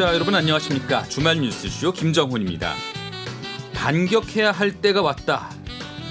청취자 0.00 0.14
여러분 0.14 0.34
안녕하십니까 0.34 1.04
주말 1.04 1.40
뉴스쇼 1.40 1.92
김정훈입니다. 1.92 2.74
반격해야 3.74 4.50
할 4.50 4.80
때가 4.80 5.02
왔다. 5.02 5.50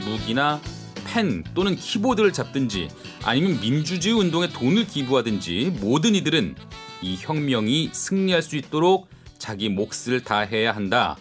무기나 0.05 0.61
펜 1.05 1.43
또는 1.55 1.75
키보드를 1.75 2.31
잡든지 2.31 2.87
아니면 3.23 3.59
민주주의 3.59 4.13
운동에 4.13 4.49
돈을 4.49 4.85
기부하든지 4.85 5.77
모든 5.81 6.13
이들은 6.13 6.55
이 7.01 7.17
혁명이 7.19 7.89
승리할 7.91 8.43
수 8.43 8.57
있도록 8.57 9.09
자기 9.39 9.69
몫을 9.69 10.23
다해야 10.23 10.75
한다. 10.75 11.17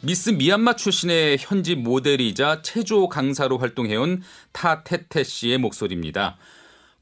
미스 0.00 0.30
미얀마 0.30 0.74
출신의 0.74 1.38
현지 1.38 1.76
모델이자 1.76 2.62
체조 2.62 3.08
강사로 3.08 3.58
활동해온 3.58 4.22
타테테 4.50 5.22
씨의 5.22 5.58
목소리입니다. 5.58 6.38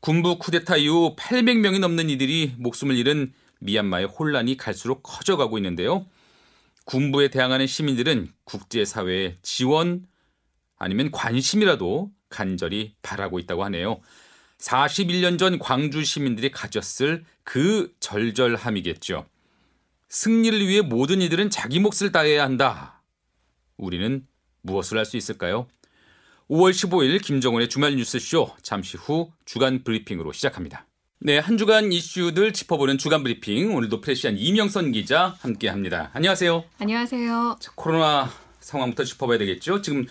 군부 0.00 0.38
쿠데타 0.38 0.76
이후 0.76 1.16
800명이 1.16 1.78
넘는 1.78 2.10
이들이 2.10 2.54
목숨을 2.58 2.96
잃은 2.96 3.32
미얀마의 3.64 4.06
혼란이 4.06 4.56
갈수록 4.56 5.02
커져가고 5.02 5.58
있는데요. 5.58 6.06
군부에 6.84 7.28
대항하는 7.28 7.66
시민들은 7.66 8.30
국제사회의 8.44 9.36
지원 9.42 10.06
아니면 10.76 11.10
관심이라도 11.10 12.12
간절히 12.28 12.94
바라고 13.00 13.38
있다고 13.38 13.64
하네요. 13.64 14.00
41년 14.58 15.38
전 15.38 15.58
광주 15.58 16.04
시민들이 16.04 16.50
가졌을 16.50 17.24
그 17.42 17.94
절절함이겠죠. 18.00 19.26
승리를 20.08 20.66
위해 20.68 20.82
모든 20.82 21.22
이들은 21.22 21.50
자기 21.50 21.80
몫을 21.80 22.12
다해야 22.12 22.44
한다. 22.44 23.02
우리는 23.76 24.26
무엇을 24.62 24.98
할 24.98 25.06
수 25.06 25.16
있을까요? 25.16 25.66
5월 26.50 26.70
15일 26.70 27.22
김정은의 27.22 27.68
주말 27.70 27.96
뉴스쇼 27.96 28.54
잠시 28.62 28.98
후 28.98 29.32
주간 29.46 29.82
브리핑으로 29.82 30.32
시작합니다. 30.32 30.86
네, 31.26 31.38
한 31.38 31.56
주간 31.56 31.90
이슈들 31.90 32.52
짚어보는 32.52 32.98
주간 32.98 33.22
브리핑 33.22 33.74
오늘도 33.74 34.02
프레시안 34.02 34.36
이명선 34.36 34.92
기자 34.92 35.34
함께 35.40 35.70
합니다. 35.70 36.10
안녕하세요. 36.12 36.64
안녕하세요. 36.78 37.56
자, 37.60 37.72
코로나 37.74 38.28
상황부터 38.60 39.04
짚어봐야 39.04 39.38
되겠죠. 39.38 39.80
지금 39.80 40.04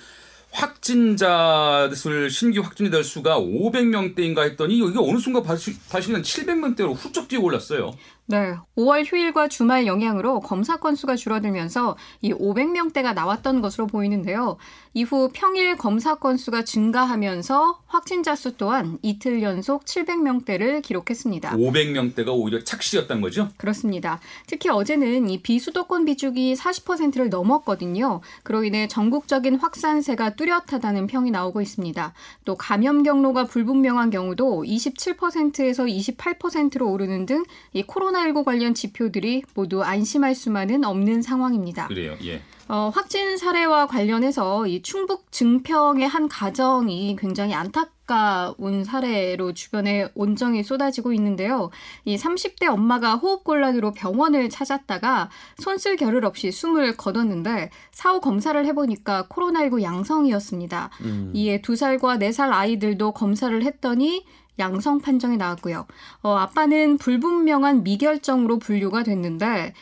확진자들 0.53 2.31
신규 2.31 2.61
확진자들 2.61 3.03
수가 3.03 3.39
500명대인가 3.39 4.43
했더니 4.43 4.77
이게 4.77 4.97
어느 4.97 5.19
순간 5.19 5.43
다시, 5.43 5.79
다시 5.87 6.07
그냥 6.07 6.23
700명대로 6.23 6.95
훌쩍 6.95 7.27
뛰어 7.27 7.41
올랐어요. 7.41 7.91
네. 8.25 8.55
5월 8.77 9.03
휴일과 9.05 9.49
주말 9.49 9.85
영향으로 9.85 10.39
검사 10.39 10.77
건수가 10.77 11.15
줄어들면서 11.15 11.97
이 12.21 12.33
500명대가 12.33 13.13
나왔던 13.13 13.61
것으로 13.61 13.85
보이는데요. 13.87 14.57
이후 14.93 15.29
평일 15.33 15.75
검사 15.75 16.15
건수가 16.15 16.63
증가하면서 16.63 17.81
확진자 18.03 18.35
수 18.35 18.57
또한 18.57 18.97
이틀 19.01 19.41
연속 19.41 19.85
700명대를 19.85 20.81
기록했습니다. 20.81 21.51
500명대가 21.55 22.29
오히려 22.29 22.63
착시였다는 22.63 23.21
거죠? 23.21 23.49
그렇습니다. 23.55 24.19
특히 24.45 24.69
어제는 24.69 25.29
이 25.29 25.41
비수도권 25.41 26.03
비중이 26.05 26.55
40%를 26.55 27.29
넘었거든요. 27.29 28.19
그로 28.43 28.65
인해 28.65 28.87
전국적인 28.89 29.55
확산세가 29.55 30.35
뚜렷하다는 30.35 31.07
평이 31.07 31.31
나오고 31.31 31.61
있습니다. 31.61 32.13
또 32.43 32.55
감염 32.55 33.03
경로가 33.03 33.45
불분명한 33.45 34.09
경우도 34.09 34.63
27%에서 34.63 35.85
28%로 35.85 36.91
오르는 36.91 37.25
등 37.25 37.43
이 37.73 37.83
코로나 37.83 38.23
코로나19 38.23 38.43
관련 38.43 38.73
지표들이 38.73 39.43
모두 39.53 39.83
안심할 39.83 40.35
수만은 40.35 40.83
없는 40.83 41.21
상황입니다. 41.21 41.87
그래요. 41.87 42.15
예. 42.23 42.41
어, 42.73 42.89
확진 42.89 43.37
사례와 43.37 43.85
관련해서 43.85 44.65
이 44.65 44.81
충북 44.81 45.31
증평의 45.31 46.07
한 46.07 46.27
가정이 46.27 47.15
굉장히 47.19 47.53
안타까운 47.53 48.83
사례로 48.83 49.53
주변에 49.53 50.09
온정이 50.15 50.63
쏟아지고 50.63 51.13
있는데요. 51.13 51.69
이 52.03 52.17
30대 52.17 52.65
엄마가 52.67 53.13
호흡곤란으로 53.13 53.91
병원을 53.91 54.49
찾았다가 54.49 55.29
손쓸 55.59 55.97
겨를 55.97 56.25
없이 56.25 56.51
숨을 56.51 56.97
거뒀는데 56.97 57.69
사후 57.91 58.19
검사를 58.19 58.65
해보니까 58.65 59.27
코로나19 59.29 59.83
양성이었습니다. 59.83 60.89
음. 61.01 61.31
이에 61.35 61.61
2살과 61.61 62.17
4살 62.17 62.51
아이들도 62.51 63.11
검사를 63.11 63.61
했더니 63.61 64.25
양성 64.59 64.99
판정이 64.99 65.37
나왔고요. 65.37 65.85
어, 66.21 66.35
아빠는 66.35 66.97
불분명한 66.97 67.83
미결정으로 67.83 68.57
분류가 68.59 69.03
됐는데 69.03 69.73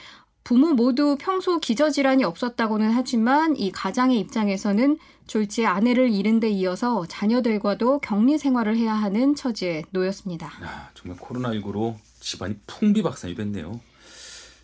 부모 0.43 0.73
모두 0.73 1.17
평소 1.19 1.59
기저질환이 1.59 2.23
없었다고는 2.23 2.91
하지만 2.91 3.55
이 3.55 3.71
가장의 3.71 4.19
입장에서는 4.19 4.97
졸지에 5.27 5.65
아내를 5.65 6.09
잃은 6.11 6.39
데 6.39 6.49
이어서 6.49 7.05
자녀들과도 7.07 7.99
격리 7.99 8.37
생활을 8.37 8.75
해야 8.75 8.93
하는 8.93 9.35
처지에 9.35 9.83
놓였습니다. 9.91 10.51
아, 10.61 10.89
정말 10.93 11.17
코로나19로 11.19 11.95
집안이 12.19 12.55
풍비박산이 12.67 13.35
됐네요. 13.35 13.79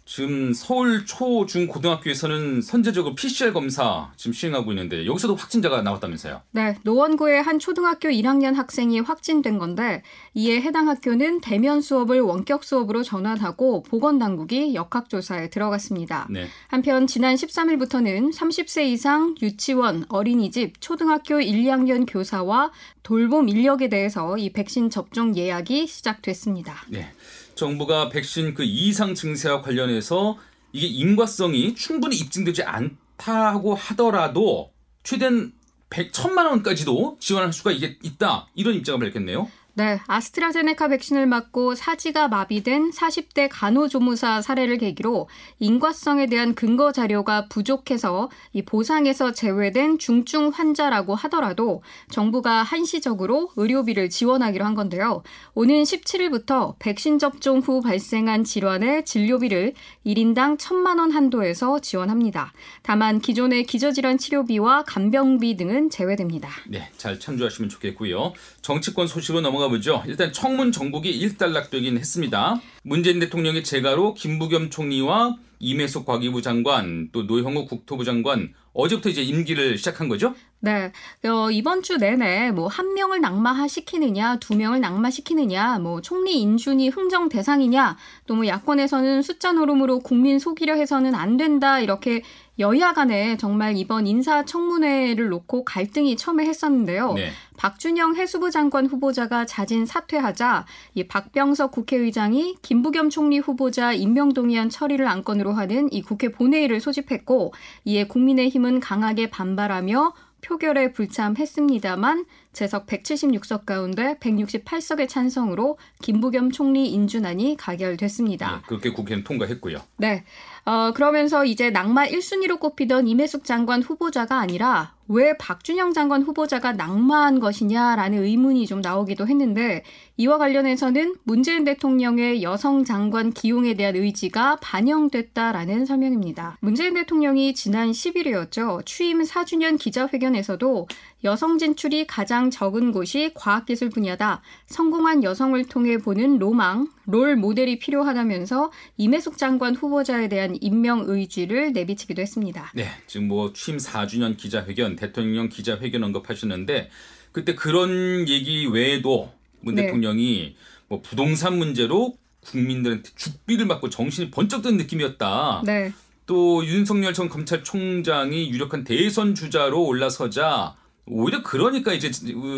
지금 0.07 0.53
서울 0.53 1.05
초, 1.05 1.45
중, 1.45 1.67
고등학교에서는 1.67 2.61
선제적으로 2.61 3.13
PCR 3.13 3.51
검사 3.51 4.09
지금 4.15 4.31
시행하고 4.31 4.71
있는데 4.71 5.05
여기서도 5.05 5.35
확진자가 5.35 5.81
나왔다면서요? 5.81 6.41
네, 6.51 6.77
노원구의 6.83 7.43
한 7.43 7.59
초등학교 7.59 8.07
1학년 8.07 8.55
학생이 8.55 9.01
확진된 9.01 9.57
건데 9.57 10.03
이에 10.33 10.61
해당 10.61 10.87
학교는 10.87 11.41
대면 11.41 11.81
수업을 11.81 12.21
원격 12.21 12.63
수업으로 12.63 13.03
전환하고 13.03 13.83
보건당국이 13.83 14.75
역학조사에 14.75 15.49
들어갔습니다. 15.49 16.27
네. 16.29 16.47
한편 16.69 17.05
지난 17.05 17.35
13일부터는 17.35 18.33
30세 18.33 18.85
이상 18.85 19.35
유치원, 19.41 20.05
어린이집, 20.07 20.79
초등학교 20.79 21.41
1, 21.41 21.63
2학년 21.63 22.05
교사와 22.07 22.71
돌봄 23.03 23.49
인력에 23.49 23.89
대해서 23.89 24.37
이 24.37 24.53
백신 24.53 24.89
접종 24.89 25.35
예약이 25.35 25.85
시작됐습니다. 25.85 26.85
네. 26.87 27.11
정부가 27.57 28.07
백신 28.09 28.53
그 28.53 28.63
이상 28.63 29.13
증세와 29.13 29.61
관련해서 29.61 30.37
이게 30.71 30.87
인과성이 30.87 31.75
충분히 31.75 32.15
입증되지 32.15 32.63
않다고 32.63 33.75
하더라도 33.75 34.71
최대한 35.03 35.51
100, 35.89 36.13
천만 36.13 36.45
원까지도 36.45 37.17
지원할 37.19 37.51
수가 37.51 37.71
이게 37.71 37.97
있다. 38.03 38.47
이런 38.55 38.75
입장을 38.75 38.99
밝혔네요. 38.99 39.49
네, 39.77 39.99
아스트라제네카 40.07 40.87
백신을 40.87 41.27
맞고 41.27 41.75
사지가 41.75 42.29
마비된 42.29 42.89
40대 42.89 43.47
간호조무사 43.51 44.41
사례를 44.41 44.79
계기로 44.79 45.29
인과성에 45.59 46.25
대한 46.25 46.55
근거 46.55 46.91
자료가 46.91 47.45
부족해서 47.45 48.31
이 48.53 48.63
보상에서 48.63 49.33
제외된 49.33 49.99
중증 49.99 50.49
환자라고 50.49 51.13
하더라도 51.13 51.83
정부가 52.09 52.63
한시적으로 52.63 53.51
의료비를 53.55 54.09
지원하기로 54.09 54.65
한 54.65 54.73
건데요. 54.73 55.21
오는 55.53 55.83
17일부터 55.83 56.73
백신 56.79 57.19
접종 57.19 57.59
후 57.59 57.81
발생한 57.81 58.45
질환의 58.45 59.05
진료비를 59.05 59.75
1인당 60.07 60.57
1천만 60.57 60.97
원 60.97 61.11
한도에서 61.11 61.81
지원합니다. 61.81 62.51
다만 62.81 63.19
기존의 63.19 63.65
기저질환 63.65 64.17
치료비와 64.17 64.85
간병비 64.87 65.55
등은 65.57 65.91
제외됩니다. 65.91 66.49
네, 66.67 66.89
잘 66.97 67.19
참조하시면 67.19 67.69
좋겠고요. 67.69 68.33
정치권 68.63 69.05
소식으로 69.05 69.41
넘어가 69.41 69.66
보죠. 69.69 70.03
일단 70.07 70.31
청문 70.33 70.71
정국이 70.71 71.09
일단락되긴 71.09 71.97
했습니다. 71.97 72.59
문재인 72.83 73.19
대통령의 73.19 73.63
재가로 73.63 74.13
김부겸 74.13 74.69
총리와 74.69 75.35
임혜숙 75.59 76.05
과기부 76.05 76.41
장관 76.41 77.09
또 77.11 77.23
노형우 77.23 77.65
국토부 77.65 78.03
장관 78.03 78.53
어제부터 78.73 79.09
이제 79.09 79.23
임기를 79.23 79.77
시작한 79.79 80.07
거죠? 80.07 80.35
네. 80.59 80.91
어, 81.25 81.49
이번 81.51 81.81
주 81.81 81.97
내내 81.97 82.51
뭐 82.51 82.67
한 82.67 82.93
명을 82.93 83.21
낙마시키느냐, 83.21 84.37
두 84.37 84.55
명을 84.55 84.79
낙마시키느냐, 84.81 85.79
뭐 85.79 86.01
총리 86.01 86.41
인준이 86.41 86.89
흥정 86.89 87.27
대상이냐, 87.29 87.97
또 88.27 88.35
뭐 88.35 88.45
야권에서는 88.45 89.23
숫자 89.23 89.51
노름으로 89.51 89.99
국민 89.99 90.37
속이려 90.37 90.75
해서는 90.75 91.15
안 91.15 91.37
된다 91.37 91.79
이렇게 91.79 92.21
여야 92.59 92.93
간에 92.93 93.37
정말 93.37 93.77
이번 93.77 94.05
인사청문회를 94.05 95.29
놓고 95.29 95.63
갈등이 95.63 96.15
처음에 96.17 96.45
했었는데요. 96.45 97.13
네. 97.13 97.31
박준영 97.57 98.15
해수부 98.15 98.51
장관 98.51 98.85
후보자가 98.85 99.45
자진 99.45 99.85
사퇴하자 99.85 100.65
이 100.93 101.07
박병석 101.07 101.71
국회의장이 101.71 102.55
김부겸 102.61 103.09
총리 103.09 103.39
후보자 103.39 103.93
임명동의안 103.93 104.69
처리를 104.69 105.07
안건으로 105.07 105.53
하는 105.53 105.91
이 105.91 106.01
국회 106.01 106.29
본회의를 106.29 106.79
소집했고 106.79 107.53
이에 107.85 108.05
국민의힘은 108.05 108.79
강하게 108.79 109.29
반발하며 109.29 110.13
표결에 110.41 110.93
불참했습니다만 110.93 112.25
재석 112.53 112.85
176석 112.87 113.65
가운데 113.65 114.15
168석의 114.19 115.09
찬성으로 115.09 115.77
김부겸 116.01 116.51
총리 116.51 116.91
인준안이 116.91 117.57
가결됐습니다. 117.57 118.57
네, 118.57 118.61
그렇게 118.67 118.91
국회는 118.91 119.23
통과했고요. 119.23 119.79
네. 119.97 120.23
어, 120.67 120.91
그러면서 120.91 121.45
이제 121.45 121.69
낙마 121.69 122.07
1순위로 122.07 122.59
꼽히던 122.59 123.07
임혜숙 123.07 123.45
장관 123.45 123.81
후보자가 123.81 124.37
아니라 124.37 124.97
왜 125.09 125.37
박준영 125.37 125.93
장관 125.93 126.21
후보자가 126.21 126.73
낙마한 126.73 127.39
것이냐라는 127.39 128.23
의문이 128.23 128.67
좀 128.67 128.81
나오기도 128.81 129.27
했는데 129.27 129.83
이와 130.17 130.37
관련해서는 130.37 131.15
문재인 131.23 131.63
대통령의 131.63 132.43
여성 132.43 132.83
장관 132.83 133.31
기용에 133.31 133.75
대한 133.75 133.95
의지가 133.95 134.57
반영됐다라는 134.57 135.85
설명입니다. 135.85 136.57
문재인 136.59 136.95
대통령이 136.95 137.53
지난 137.53 137.91
10일이었죠. 137.91 138.85
취임 138.85 139.21
4주년 139.21 139.79
기자회견에서도 139.79 140.87
여성 141.23 141.57
진출이 141.57 142.05
가장 142.07 142.49
적은 142.49 142.91
곳이 142.91 143.31
과학기술 143.33 143.89
분야다. 143.89 144.41
성공한 144.65 145.23
여성을 145.23 145.63
통해 145.65 145.97
보는 145.97 146.37
로망, 146.37 146.87
롤 147.05 147.35
모델이 147.35 147.79
필요하다면서 147.79 148.71
임혜숙 148.97 149.37
장관 149.37 149.75
후보자에 149.75 150.27
대한 150.27 150.56
임명 150.61 151.03
의지를 151.07 151.73
내비치기도 151.73 152.21
했습니다. 152.21 152.71
네, 152.75 152.89
지금 153.07 153.27
뭐 153.27 153.53
취임 153.53 153.77
4주년 153.77 154.37
기자회견, 154.37 154.95
대통령 154.95 155.49
기자회견 155.49 156.03
언급하셨는데 156.03 156.89
그때 157.31 157.55
그런 157.55 158.27
얘기 158.27 158.65
외에도 158.65 159.31
문 159.61 159.75
네. 159.75 159.83
대통령이 159.83 160.55
뭐 160.87 161.01
부동산 161.01 161.57
문제로 161.57 162.15
국민들한테 162.41 163.09
죽비를 163.15 163.65
맞고 163.65 163.89
정신이 163.89 164.31
번쩍 164.31 164.61
든 164.61 164.77
느낌이었다. 164.77 165.63
네. 165.65 165.93
또 166.25 166.65
윤석열 166.65 167.13
전 167.13 167.29
검찰총장이 167.29 168.49
유력한 168.49 168.83
대선 168.83 169.33
주자로 169.33 169.85
올라서자 169.85 170.75
오히려 171.05 171.41
그러니까 171.41 171.93
이제 171.93 172.11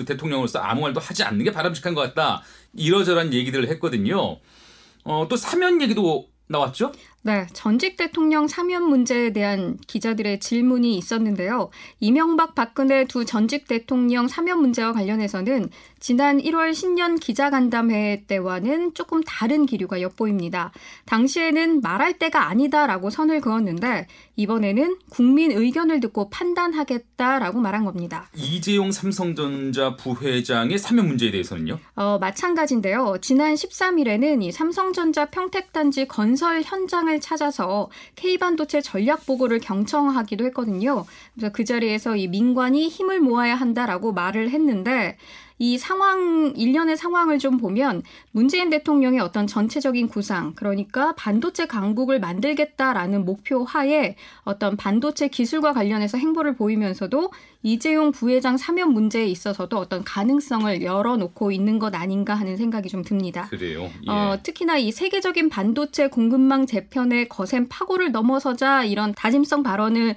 대통령으로서 0.05 0.59
아무 0.59 0.81
말도 0.81 0.99
하지 0.99 1.23
않는 1.23 1.45
게 1.45 1.51
바람직한 1.51 1.93
것 1.93 2.01
같다. 2.01 2.41
이러저러한 2.73 3.33
얘기들을 3.33 3.67
했거든요. 3.69 4.39
어, 5.03 5.27
또 5.29 5.35
사면 5.35 5.81
얘기도 5.81 6.27
나왔죠? 6.47 6.91
네, 7.21 7.47
전직 7.51 7.97
대통령 7.97 8.47
사면 8.47 8.83
문제에 8.83 9.33
대한 9.33 9.77
기자들의 9.87 10.39
질문이 10.39 10.97
있었는데요. 10.97 11.69
이명박 11.99 12.55
박근혜 12.55 13.03
두 13.05 13.25
전직 13.25 13.67
대통령 13.67 14.29
사면 14.29 14.59
문제와 14.61 14.93
관련해서는 14.93 15.69
지난 15.99 16.39
1월 16.39 16.73
신년 16.73 17.17
기자간담회 17.17 18.23
때와는 18.27 18.93
조금 18.93 19.21
다른 19.23 19.65
기류가 19.65 20.01
엿보입니다. 20.01 20.71
당시에는 21.05 21.81
말할 21.81 22.17
때가 22.17 22.47
아니다라고 22.47 23.09
선을 23.09 23.41
그었는데 23.41 24.07
이번에는 24.37 24.97
국민 25.09 25.51
의견을 25.51 25.99
듣고 25.99 26.29
판단하겠다라고 26.29 27.59
말한 27.59 27.83
겁니다. 27.83 28.29
이재용 28.33 28.93
삼성전자 28.93 29.97
부회장의 29.97 30.77
사면 30.77 31.07
문제에 31.07 31.31
대해서는요? 31.31 31.77
어, 31.95 32.17
마찬가지인데요. 32.19 33.17
지난 33.21 33.55
13일에는 33.55 34.41
이 34.41 34.53
삼성전자 34.53 35.25
평택단지 35.25 36.07
건설 36.07 36.61
현장을 36.63 37.08
찾아서 37.17 37.89
K반도체 38.15 38.81
전략 38.81 39.25
보고를 39.25 39.59
경청하기도 39.59 40.45
했거든요. 40.45 41.05
그래서 41.33 41.51
그 41.51 41.65
자리에서 41.65 42.15
이 42.15 42.27
민관이 42.27 42.87
힘을 42.87 43.19
모아야 43.19 43.55
한다라고 43.55 44.13
말을 44.13 44.51
했는데 44.51 45.17
이 45.61 45.77
상황, 45.77 46.53
일련의 46.55 46.95
상황을 46.95 47.37
좀 47.37 47.57
보면 47.57 48.01
문재인 48.31 48.69
대통령의 48.69 49.19
어떤 49.19 49.45
전체적인 49.45 50.07
구상, 50.07 50.53
그러니까 50.55 51.13
반도체 51.17 51.67
강국을 51.67 52.21
만들겠다라는 52.21 53.25
목표 53.25 53.65
하에 53.65 54.15
어떤 54.43 54.77
반도체 54.77 55.27
기술과 55.27 55.73
관련해서 55.73 56.17
행보를 56.17 56.55
보이면서도 56.55 57.31
이재용 57.61 58.13
부회장 58.13 58.55
사면 58.55 58.93
문제에 58.93 59.25
있어서도 59.25 59.77
어떤 59.77 60.05
가능성을 60.05 60.81
열어놓고 60.81 61.51
있는 61.51 61.77
것 61.77 61.93
아닌가 61.93 62.35
하는 62.35 62.55
생각이 62.55 62.87
좀 62.87 63.03
듭니다. 63.03 63.47
그래요. 63.49 63.89
예. 64.07 64.09
어, 64.09 64.39
특히나 64.41 64.77
이 64.77 64.93
세계적인 64.93 65.49
반도체 65.49 66.07
공급망 66.07 66.65
재편의 66.65 67.27
거센 67.27 67.67
파고를 67.67 68.13
넘어서자 68.13 68.85
이런 68.85 69.13
다짐성 69.13 69.63
발언을 69.63 70.15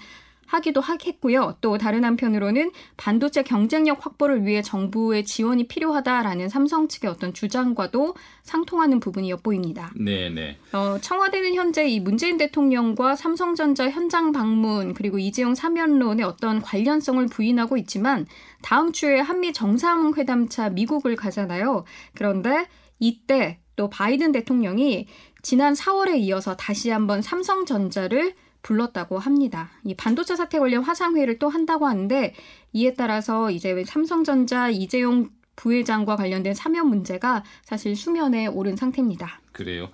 하기도 0.53 0.83
하겠고요. 0.83 1.57
또 1.63 1.79
다른 1.79 2.05
한편으로는 2.05 2.73
반도체 2.99 3.43
경쟁력 3.43 4.05
확보를 4.05 4.45
위해 4.45 4.61
정부의 4.61 5.25
지원이 5.25 5.67
필요하다라는 5.67 6.51
삼성 6.51 6.89
측의 6.89 7.11
어떤 7.11 7.33
주장과도 7.33 8.15
상통하는 8.43 9.01
부분이 9.01 9.31
엿보입니다. 9.31 9.93
네 9.97 10.29
네. 10.29 10.59
어, 10.73 10.99
청와대는 11.01 11.55
현재 11.55 11.89
이 11.89 12.01
문재인 12.01 12.37
대통령과 12.37 13.17
삼성전자 13.17 13.89
현장 13.89 14.33
방문 14.33 14.93
그리고 14.93 15.19
이재용 15.19 15.55
사면론의 15.55 16.25
어떤 16.27 16.61
관련성을 16.61 17.27
부인하고 17.29 17.79
있지만 17.79 18.27
다음 18.61 18.93
주에 18.93 19.21
한미 19.21 19.55
정상회담차 19.55 20.69
미국을 20.71 21.17
가잖아요. 21.17 21.85
그런데 22.15 22.67
이때 22.99 23.59
또 23.75 23.89
바이든 23.89 24.33
대통령이 24.33 25.07
지난 25.41 25.73
4월에 25.73 26.19
이어서 26.19 26.57
다시 26.57 26.91
한번 26.91 27.23
삼성전자를 27.23 28.35
불렀다고 28.63 29.19
합니다. 29.19 29.71
이 29.85 29.95
반도체 29.95 30.37
사태 30.37 30.59
관련 30.59 30.83
화상회의를 30.83 31.39
또 31.39 31.49
한다고 31.49 31.87
하는데 31.87 32.35
이에 32.73 32.95
따라서 32.95 33.51
이제 33.51 33.85
삼성전자 33.85 34.71
이재용 34.71 35.31
부회장과 35.57 36.17
관련된 36.17 36.55
사면 36.55 36.89
문제가 36.89 37.45
사실 37.63 37.95
수면에 37.95 38.47
오른 38.47 38.77
상태입니다. 38.77 39.41
그래요. 39.53 39.91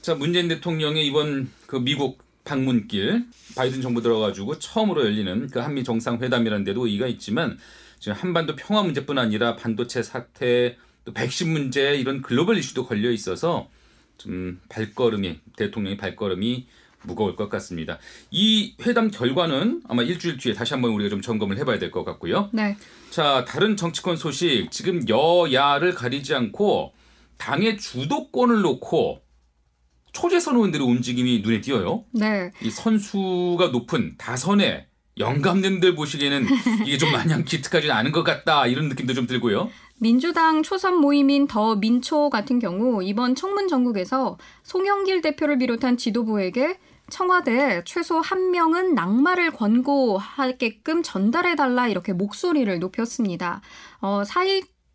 자, 0.00 0.14
문재인 0.14 0.48
대통령의 0.48 1.06
이번 1.06 1.50
그 1.66 1.76
미국 1.76 2.18
방문길 2.44 3.26
바이든 3.56 3.82
정부 3.82 4.00
들어가지고 4.00 4.58
처음으로 4.58 5.04
열리는 5.04 5.48
그 5.48 5.58
한미 5.58 5.84
정상회담이라는 5.84 6.64
데도 6.64 6.86
의의가 6.86 7.06
있지만 7.08 7.58
지금 7.98 8.16
한반도 8.16 8.56
평화 8.56 8.82
문제뿐 8.82 9.18
아니라 9.18 9.56
반도체 9.56 10.02
사태 10.02 10.76
또 11.04 11.12
백신 11.12 11.52
문제 11.52 11.96
이런 11.96 12.22
글로벌 12.22 12.56
이슈도 12.56 12.86
걸려 12.86 13.10
있어서 13.10 13.68
좀 14.16 14.60
발걸음이 14.68 15.40
대통령의 15.56 15.96
발걸음이 15.96 16.66
무거울 17.04 17.36
것 17.36 17.48
같습니다. 17.48 17.98
이 18.30 18.74
회담 18.82 19.10
결과는 19.10 19.82
아마 19.88 20.02
일주일 20.02 20.36
뒤에 20.38 20.52
다시 20.54 20.74
한번 20.74 20.90
우리가 20.92 21.08
좀 21.10 21.20
점검을 21.22 21.58
해봐야 21.58 21.78
될 21.78 21.90
것 21.90 22.04
같고요. 22.04 22.50
네. 22.52 22.76
자, 23.10 23.44
다른 23.46 23.76
정치권 23.76 24.16
소식. 24.16 24.68
지금 24.70 25.08
여야를 25.08 25.94
가리지 25.94 26.34
않고 26.34 26.92
당의 27.38 27.78
주도권을 27.78 28.60
놓고 28.62 29.22
초재선 30.12 30.56
의원들의 30.56 30.86
움직임이 30.86 31.40
눈에 31.40 31.60
띄어요. 31.60 32.04
네. 32.12 32.50
이 32.62 32.70
선수가 32.70 33.68
높은 33.68 34.14
다선의 34.18 34.86
영감님들 35.18 35.94
보시기에는 35.94 36.46
이게 36.86 36.98
좀 36.98 37.10
마냥 37.12 37.44
기특하지 37.44 37.90
않은 37.90 38.12
것 38.12 38.22
같다 38.22 38.66
이런 38.66 38.88
느낌도 38.88 39.14
좀 39.14 39.26
들고요. 39.26 39.70
민주당 40.00 40.62
초선 40.62 40.96
모임인 41.00 41.48
더 41.48 41.74
민초 41.74 42.30
같은 42.30 42.60
경우 42.60 43.02
이번 43.02 43.34
청문 43.34 43.66
전국에서 43.66 44.38
송영길 44.62 45.22
대표를 45.22 45.58
비롯한 45.58 45.96
지도부에게 45.96 46.78
청와대 47.10 47.82
최소 47.84 48.20
한 48.20 48.50
명은 48.50 48.94
낙마를 48.94 49.50
권고하게끔 49.52 51.02
전달해달라 51.02 51.88
이렇게 51.88 52.12
목소리를 52.12 52.78
높였습니다. 52.78 53.60
어, 54.00 54.24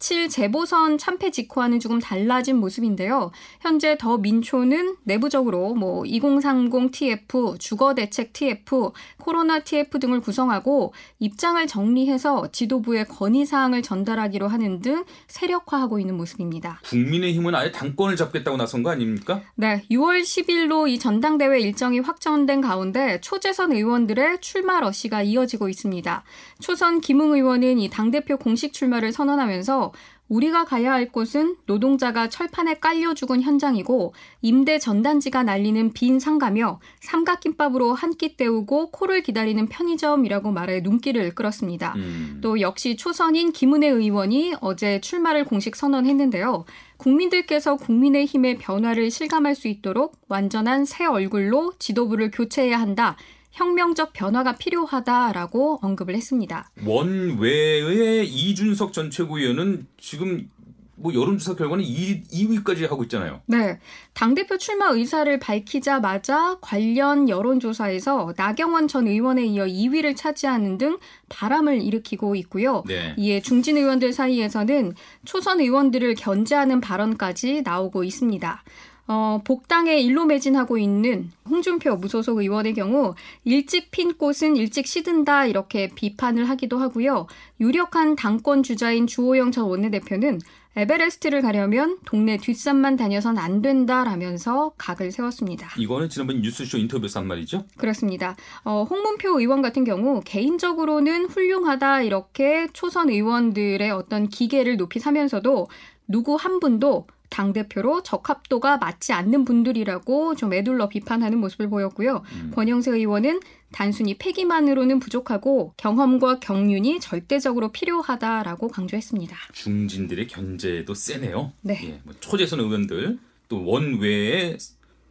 4.17 0.03 0.29
재보선 0.29 0.97
참패 0.97 1.31
직후와는 1.31 1.79
조금 1.79 1.99
달라진 1.99 2.57
모습인데요. 2.57 3.31
현재 3.61 3.97
더 3.97 4.17
민초는 4.17 4.97
내부적으로 5.03 5.73
뭐 5.75 6.05
2030 6.05 6.91
TF, 6.91 7.55
주거 7.57 7.95
대책 7.95 8.33
TF, 8.33 8.91
코로나 9.17 9.59
TF 9.59 9.99
등을 9.99 10.19
구성하고 10.19 10.93
입장을 11.19 11.65
정리해서 11.67 12.51
지도부에 12.51 13.05
건의 13.05 13.45
사항을 13.45 13.81
전달하기로 13.81 14.49
하는 14.49 14.81
등 14.81 15.05
세력화하고 15.27 15.99
있는 15.99 16.17
모습입니다. 16.17 16.81
국민의힘은 16.83 17.55
아예 17.55 17.71
당권을 17.71 18.17
잡겠다고 18.17 18.57
나선 18.57 18.83
거 18.83 18.91
아닙니까? 18.91 19.41
네, 19.55 19.83
6월 19.89 20.21
10일로 20.21 20.89
이 20.89 20.99
전당대회 20.99 21.59
일정이 21.59 21.99
확정된 21.99 22.59
가운데 22.59 23.21
초재선 23.21 23.71
의원들의 23.71 24.41
출마 24.41 24.81
러시가 24.81 25.23
이어지고 25.23 25.69
있습니다. 25.69 26.23
초선 26.59 26.99
김웅 26.99 27.33
의원은 27.35 27.79
이 27.79 27.89
당대표 27.89 28.37
공식 28.37 28.73
출마를 28.73 29.13
선언하면서 29.13 29.92
우리가 30.29 30.63
가야 30.65 30.93
할 30.93 31.11
곳은 31.11 31.57
노동자가 31.65 32.29
철판에 32.29 32.75
깔려 32.75 33.13
죽은 33.13 33.41
현장이고 33.41 34.13
임대 34.41 34.79
전단지가 34.79 35.43
날리는 35.43 35.91
빈 35.93 36.19
상가며 36.19 36.79
삼각김밥으로 37.01 37.93
한 37.93 38.13
끼 38.13 38.37
때우고 38.37 38.91
코를 38.91 39.23
기다리는 39.23 39.67
편의점이라고 39.67 40.51
말해 40.51 40.81
눈길을 40.81 41.33
끌었습니다. 41.35 41.93
음. 41.97 42.39
또 42.41 42.61
역시 42.61 42.95
초선인 42.95 43.51
김은혜 43.51 43.87
의원이 43.87 44.55
어제 44.61 45.01
출마를 45.01 45.45
공식 45.45 45.75
선언했는데요. 45.75 46.65
국민들께서 46.97 47.75
국민의힘의 47.75 48.59
변화를 48.59 49.11
실감할 49.11 49.55
수 49.55 49.67
있도록 49.67 50.15
완전한 50.29 50.85
새 50.85 51.05
얼굴로 51.05 51.73
지도부를 51.79 52.31
교체해야 52.31 52.79
한다. 52.79 53.17
혁명적 53.53 54.13
변화가 54.13 54.55
필요하다라고 54.57 55.79
언급을 55.81 56.15
했습니다. 56.15 56.69
원외의 56.85 58.27
이준석 58.27 58.93
전 58.93 59.09
최고위원은 59.09 59.87
지금 59.99 60.49
뭐 60.95 61.13
여론조사 61.13 61.55
결과는 61.55 61.83
2, 61.83 62.23
2위까지 62.23 62.87
하고 62.87 63.03
있잖아요. 63.03 63.41
네. 63.45 63.79
당대표 64.13 64.57
출마 64.57 64.87
의사를 64.89 65.37
밝히자마자 65.39 66.57
관련 66.61 67.29
여론조사에서 67.29 68.33
나경원 68.37 68.87
전 68.87 69.07
의원에 69.07 69.43
이어 69.45 69.65
2위를 69.65 70.15
차지하는 70.15 70.77
등 70.77 70.99
바람을 71.29 71.81
일으키고 71.81 72.35
있고요. 72.37 72.83
네. 72.87 73.15
이에 73.17 73.41
중진 73.41 73.77
의원들 73.77 74.13
사이에서는 74.13 74.93
초선 75.25 75.59
의원들을 75.59 76.15
견제하는 76.15 76.79
발언까지 76.79 77.63
나오고 77.63 78.03
있습니다. 78.03 78.63
어, 79.07 79.41
복당에 79.43 79.99
일로 79.99 80.25
매진하고 80.25 80.77
있는 80.77 81.29
홍준표 81.49 81.97
무소속 81.97 82.37
의원의 82.37 82.73
경우 82.73 83.15
일찍 83.43 83.91
핀 83.91 84.13
꽃은 84.13 84.55
일찍 84.55 84.87
시든다 84.87 85.45
이렇게 85.45 85.89
비판을 85.93 86.49
하기도 86.49 86.77
하고요. 86.77 87.27
유력한 87.59 88.15
당권 88.15 88.63
주자인 88.63 89.07
주호영 89.07 89.51
전 89.51 89.65
원내대표는 89.65 90.39
에베레스트를 90.75 91.41
가려면 91.41 91.99
동네 92.05 92.37
뒷산만 92.37 92.95
다녀선 92.95 93.37
안 93.37 93.61
된다라면서 93.61 94.73
각을 94.77 95.11
세웠습니다. 95.11 95.69
이거는 95.77 96.09
지난번 96.09 96.41
뉴스쇼 96.41 96.79
인터뷰에서 96.79 97.19
한 97.19 97.27
말이죠? 97.27 97.65
그렇습니다. 97.77 98.35
어, 98.63 98.83
홍문표 98.89 99.39
의원 99.39 99.61
같은 99.61 99.83
경우 99.83 100.21
개인적으로는 100.25 101.25
훌륭하다 101.25 102.01
이렇게 102.01 102.67
초선 102.73 103.09
의원들의 103.09 103.91
어떤 103.91 104.29
기계를 104.29 104.77
높이 104.77 104.99
사면서도 104.99 105.67
누구 106.07 106.35
한 106.35 106.59
분도 106.59 107.05
당대표로 107.33 108.03
적합도가 108.03 108.77
맞지 108.77 109.11
않는 109.11 109.43
분들이라고 109.43 110.35
좀 110.35 110.53
애둘러 110.53 110.87
비판하는 110.87 111.39
모습을 111.39 111.67
보였고요. 111.67 112.23
음. 112.33 112.51
권영세 112.53 112.91
의원은 112.91 113.39
단순히 113.71 114.17
패기만으로는 114.19 114.99
부족하고 114.99 115.73
경험과 115.77 116.39
경륜이 116.39 116.99
절대적으로 116.99 117.71
필요하다라고 117.71 118.67
강조했습니다. 118.67 119.35
중진들의 119.51 120.27
견제도 120.27 120.93
세네요. 120.93 121.51
네. 121.61 121.79
예, 121.83 122.01
뭐 122.03 122.13
초재선 122.19 122.59
의원들 122.59 123.17
또 123.49 123.65
원외의 123.65 124.59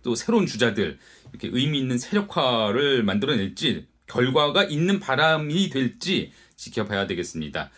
또 0.05 0.15
새로운 0.15 0.47
주자들 0.47 0.99
이렇게 1.33 1.49
의미 1.53 1.81
있는 1.81 1.99
세력화를 1.99 3.03
만들어낼지 3.03 3.87
결과가 4.07 4.65
있는 4.65 5.01
바람이 5.01 5.71
될지 5.71 6.33
지켜봐야 6.57 7.09
되겠습니다. 7.09 7.71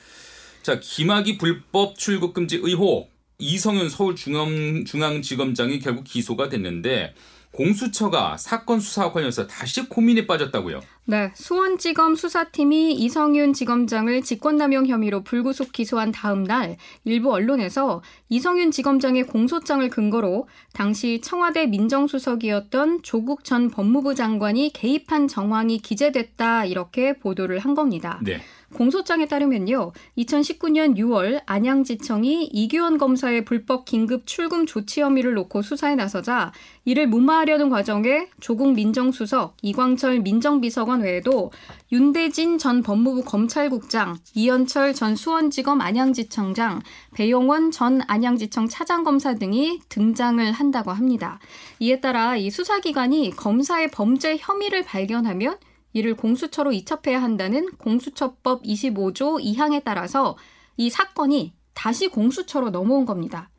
자, 0.62 0.80
김학의 0.80 1.38
불법 1.38 1.96
출국 1.96 2.34
금지 2.34 2.56
의혹 2.62 3.13
이성윤 3.38 3.88
서울중앙 3.88 5.23
지검장이 5.23 5.81
결국 5.81 6.05
기소가 6.05 6.49
됐는데 6.49 7.14
공수처가 7.53 8.37
사건 8.37 8.81
수사와 8.81 9.12
관련해서 9.12 9.47
다시 9.47 9.88
고민에 9.88 10.26
빠졌다고요. 10.26 10.81
네, 11.06 11.32
수원지검 11.34 12.14
수사팀이 12.14 12.94
이성윤 12.94 13.52
지검장을 13.52 14.23
직권남용 14.23 14.87
혐의로 14.87 15.23
불구속 15.23 15.70
기소한 15.70 16.12
다음 16.12 16.44
날 16.44 16.78
일부 17.04 17.30
언론에서 17.30 18.02
이성윤 18.30 18.70
지검장의 18.70 19.25
공소장을 19.26 19.87
근거로 19.90 20.49
당시 20.73 21.20
청와대 21.20 21.66
민정수석이었던 21.66 23.02
조국 23.02 23.44
전 23.44 23.68
법무부 23.68 24.14
장관이 24.14 24.73
개입한 24.73 25.28
정황이 25.28 25.76
기재됐다 25.78 26.64
이렇게 26.64 27.18
보도를 27.18 27.58
한 27.58 27.75
겁니다. 27.75 28.18
네. 28.23 28.40
공소장에 28.75 29.26
따르면요. 29.26 29.92
2019년 30.18 30.96
6월 30.96 31.40
안양지청이 31.46 32.46
이규원 32.52 32.99
검사의 32.99 33.44
불법 33.44 33.84
긴급 33.84 34.26
출금 34.26 34.66
조치 34.66 35.00
혐의를 35.00 35.34
놓고 35.34 35.62
수사에 35.62 35.94
나서자 35.94 36.52
이를 36.84 37.06
무마하려는 37.06 37.70
과정에 37.70 38.28
조국 38.40 38.75
민정수석, 38.75 39.56
이광철 39.62 40.20
민정비서관 40.20 40.93
외에도 41.02 41.52
윤대진 41.92 42.58
전 42.58 42.82
법무부 42.82 43.24
검찰국장, 43.24 44.16
이현철 44.34 44.94
전 44.94 45.16
수원지검 45.16 45.80
안양지청장, 45.80 46.82
배용원 47.14 47.70
전 47.70 48.00
안양지청 48.06 48.68
차장검사 48.68 49.34
등이 49.34 49.80
등장을 49.88 50.52
한다고 50.52 50.90
합니다. 50.92 51.38
이에 51.78 52.00
따라 52.00 52.36
이 52.36 52.50
수사기관이 52.50 53.32
검사의 53.36 53.90
범죄 53.90 54.36
혐의를 54.38 54.82
발견하면 54.82 55.58
이를 55.92 56.14
공수처로 56.14 56.72
이첩해야 56.72 57.22
한다는 57.22 57.70
공수처법 57.78 58.64
25조 58.64 59.42
2항에 59.42 59.82
따라서 59.84 60.36
이 60.76 60.90
사건이 60.90 61.54
다시 61.72 62.08
공수처로 62.08 62.70
넘어온 62.70 63.04
겁니다. 63.06 63.50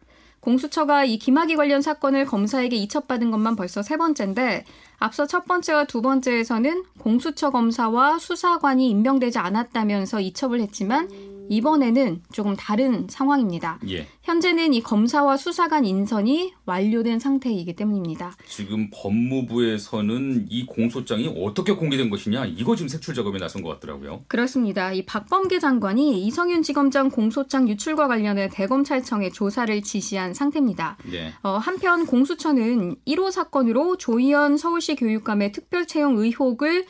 공수처가 0.46 1.06
이 1.06 1.18
김학의 1.18 1.56
관련 1.56 1.82
사건을 1.82 2.26
검사에게 2.26 2.76
이첩받은 2.76 3.32
것만 3.32 3.56
벌써 3.56 3.82
세 3.82 3.98
번째인데 3.98 4.64
앞서 5.00 5.26
첫 5.26 5.46
번째와 5.46 5.86
두 5.86 6.04
번째에서는 6.04 6.84
공수처 7.00 7.50
검사와 7.50 8.20
수사관이 8.20 8.88
임명되지 8.92 9.40
않았다면서 9.40 10.22
이첩을 10.22 10.62
했지만 10.62 11.10
이번에는 11.50 12.22
조금 12.32 12.56
다른 12.56 13.08
상황입니다. 13.10 13.80
예. 13.90 14.08
현재는 14.24 14.74
이 14.74 14.82
검사와 14.82 15.38
수사관 15.38 15.86
인선이 15.86 16.54
완료된 16.66 17.20
상태이기 17.20 17.76
때문입니다. 17.76 18.36
지금 18.48 18.90
법무부에서는 18.92 20.48
이 20.50 20.66
공소장이 20.66 21.34
어떻게 21.44 21.74
공개된 21.74 22.10
것이냐 22.10 22.46
이거 22.46 22.76
지금 22.76 22.88
색출 22.88 23.14
작업에 23.14 23.38
나선 23.38 23.62
것 23.62 23.70
같더라고요. 23.70 24.22
그렇습니다. 24.28 24.92
이 24.92 25.06
박범계 25.06 25.60
장관이 25.60 26.26
이성윤 26.26 26.64
지검장 26.64 27.10
공소장 27.10 27.70
유출과 27.70 28.08
관련해 28.08 28.50
대검찰청에 28.50 29.30
조사를 29.30 29.82
지시한 29.82 30.34
상태입니다. 30.34 30.98
네. 31.12 31.34
어, 31.44 31.58
한편 31.58 32.06
공수처는 32.06 32.96
1호 33.08 33.32
사건으로 33.32 33.98
조희연 33.98 34.58
서울시 34.58 34.96
교육감의 34.96 35.52
특별 35.52 35.86
채용 35.86 36.18
의혹을 36.18 36.86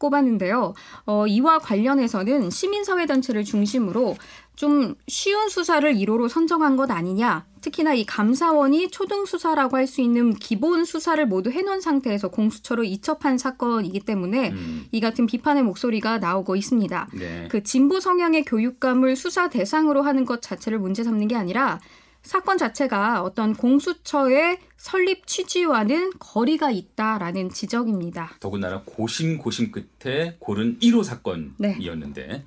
꼽았는데요. 0.00 0.74
어, 1.06 1.26
이와 1.28 1.60
관련해서는 1.60 2.50
시민사회단체를 2.50 3.44
중심으로 3.44 4.16
좀 4.56 4.94
쉬운 5.06 5.48
수사를 5.48 5.90
1호로 5.94 6.28
선정한 6.28 6.76
것 6.76 6.90
아니냐. 6.90 7.46
특히나 7.60 7.94
이 7.94 8.04
감사원이 8.04 8.90
초등 8.90 9.24
수사라고 9.26 9.76
할 9.76 9.86
수 9.86 10.00
있는 10.00 10.34
기본 10.34 10.84
수사를 10.84 11.24
모두 11.26 11.50
해놓은 11.50 11.80
상태에서 11.80 12.28
공수처로 12.28 12.84
이첩한 12.84 13.38
사건이기 13.38 14.00
때문에 14.00 14.50
음. 14.50 14.86
이 14.92 15.00
같은 15.00 15.26
비판의 15.26 15.62
목소리가 15.62 16.18
나오고 16.18 16.56
있습니다. 16.56 17.08
네. 17.14 17.48
그 17.50 17.62
진보 17.62 18.00
성향의 18.00 18.44
교육감을 18.44 19.16
수사 19.16 19.48
대상으로 19.48 20.02
하는 20.02 20.24
것 20.24 20.42
자체를 20.42 20.78
문제 20.78 21.04
삼는 21.04 21.28
게 21.28 21.36
아니라 21.36 21.80
사건 22.22 22.58
자체가 22.58 23.22
어떤 23.22 23.54
공수처의 23.54 24.58
설립 24.76 25.26
취지와는 25.26 26.12
거리가 26.18 26.70
있다라는 26.70 27.50
지적입니다. 27.50 28.36
더군다나 28.40 28.82
고심 28.84 29.38
고심 29.38 29.70
끝에 29.72 30.36
고른 30.38 30.78
1호 30.80 31.02
사건이었는데 31.02 32.26
네. 32.26 32.44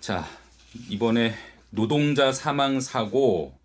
자 0.00 0.24
이번에 0.88 1.34
노동자 1.70 2.32
사망 2.32 2.80
사고 2.80 3.58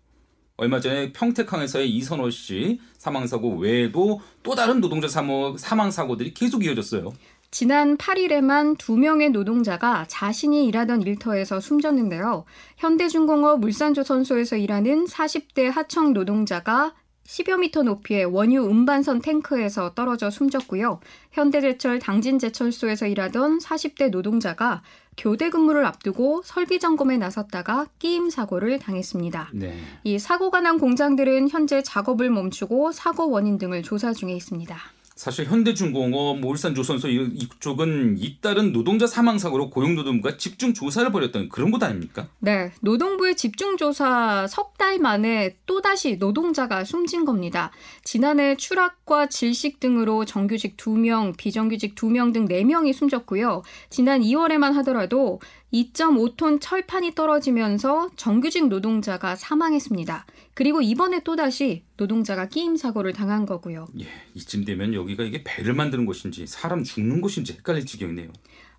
얼마 0.56 0.80
전에 0.80 1.12
평택항에서의 1.12 1.90
이선호 1.90 2.28
씨 2.30 2.80
사망 2.98 3.26
사고 3.26 3.56
외에도 3.56 4.20
또 4.42 4.54
다른 4.54 4.80
노동자 4.80 5.08
사망 5.08 5.90
사고들이 5.90 6.34
계속 6.34 6.64
이어졌어요. 6.64 7.12
지난 7.50 7.96
8일에만 7.96 8.76
2명의 8.76 9.32
노동자가 9.32 10.04
자신이 10.08 10.66
일하던 10.66 11.02
일터에서 11.02 11.58
숨졌는데요. 11.58 12.44
현대중공업 12.76 13.58
물산조선소에서 13.60 14.56
일하는 14.56 15.04
40대 15.06 15.64
하청 15.64 16.12
노동자가 16.12 16.94
10여 17.24 17.58
미터 17.60 17.82
높이의 17.82 18.24
원유 18.24 18.62
운반선 18.62 19.20
탱크에서 19.20 19.94
떨어져 19.94 20.30
숨졌고요. 20.30 21.00
현대제철 21.32 21.98
당진제철소에서 21.98 23.06
일하던 23.06 23.58
40대 23.58 24.10
노동자가 24.10 24.82
교대 25.16 25.50
근무를 25.50 25.84
앞두고 25.84 26.42
설비 26.44 26.78
점검에 26.78 27.18
나섰다가 27.18 27.86
끼임 27.98 28.30
사고를 28.30 28.78
당했습니다. 28.78 29.50
네. 29.54 29.76
이 30.04 30.18
사고가 30.18 30.60
난 30.60 30.78
공장들은 30.78 31.50
현재 31.50 31.82
작업을 31.82 32.30
멈추고 32.30 32.92
사고 32.92 33.28
원인 33.28 33.58
등을 33.58 33.82
조사 33.82 34.12
중에 34.12 34.32
있습니다. 34.32 34.76
사실 35.20 35.44
현대중공업, 35.44 36.40
뭐 36.40 36.50
울산조선소 36.50 37.08
이쪽은 37.10 38.16
잇따른 38.18 38.72
노동자 38.72 39.06
사망 39.06 39.36
사고로 39.36 39.68
고용노동부가 39.68 40.38
집중 40.38 40.72
조사를 40.72 41.12
벌였던 41.12 41.50
그런 41.50 41.70
곳 41.70 41.82
아닙니까? 41.82 42.28
네, 42.38 42.72
노동부의 42.80 43.36
집중 43.36 43.76
조사 43.76 44.46
석 44.48 44.70
달 44.80 44.98
만에 44.98 45.58
또 45.66 45.82
다시 45.82 46.16
노동자가 46.16 46.84
숨진 46.84 47.26
겁니다. 47.26 47.70
지난해 48.02 48.56
추락과 48.56 49.28
질식 49.28 49.78
등으로 49.78 50.24
정규직 50.24 50.78
2명, 50.78 51.36
비정규직 51.36 51.94
2명 51.94 52.32
등 52.32 52.48
4명이 52.48 52.94
숨졌고요. 52.94 53.62
지난 53.90 54.22
2월에만 54.22 54.72
하더라도 54.76 55.38
2.5톤 55.74 56.62
철판이 56.62 57.14
떨어지면서 57.14 58.08
정규직 58.16 58.68
노동자가 58.68 59.36
사망했습니다. 59.36 60.24
그리고 60.54 60.82
이번에 60.82 61.22
또다시 61.22 61.84
노동자가 61.96 62.48
끼임 62.48 62.76
사고를 62.76 63.12
당한 63.12 63.46
거고요. 63.46 63.86
예, 64.00 64.06
이쯤 64.34 64.64
되면 64.64 64.94
여기가 64.94 65.24
이게 65.24 65.42
배를 65.44 65.74
만드는 65.74 66.06
곳인지 66.06 66.46
사람 66.46 66.82
죽는 66.84 67.20
곳인지 67.20 67.54
헷갈릴 67.54 67.86
지경이네요. 67.86 68.30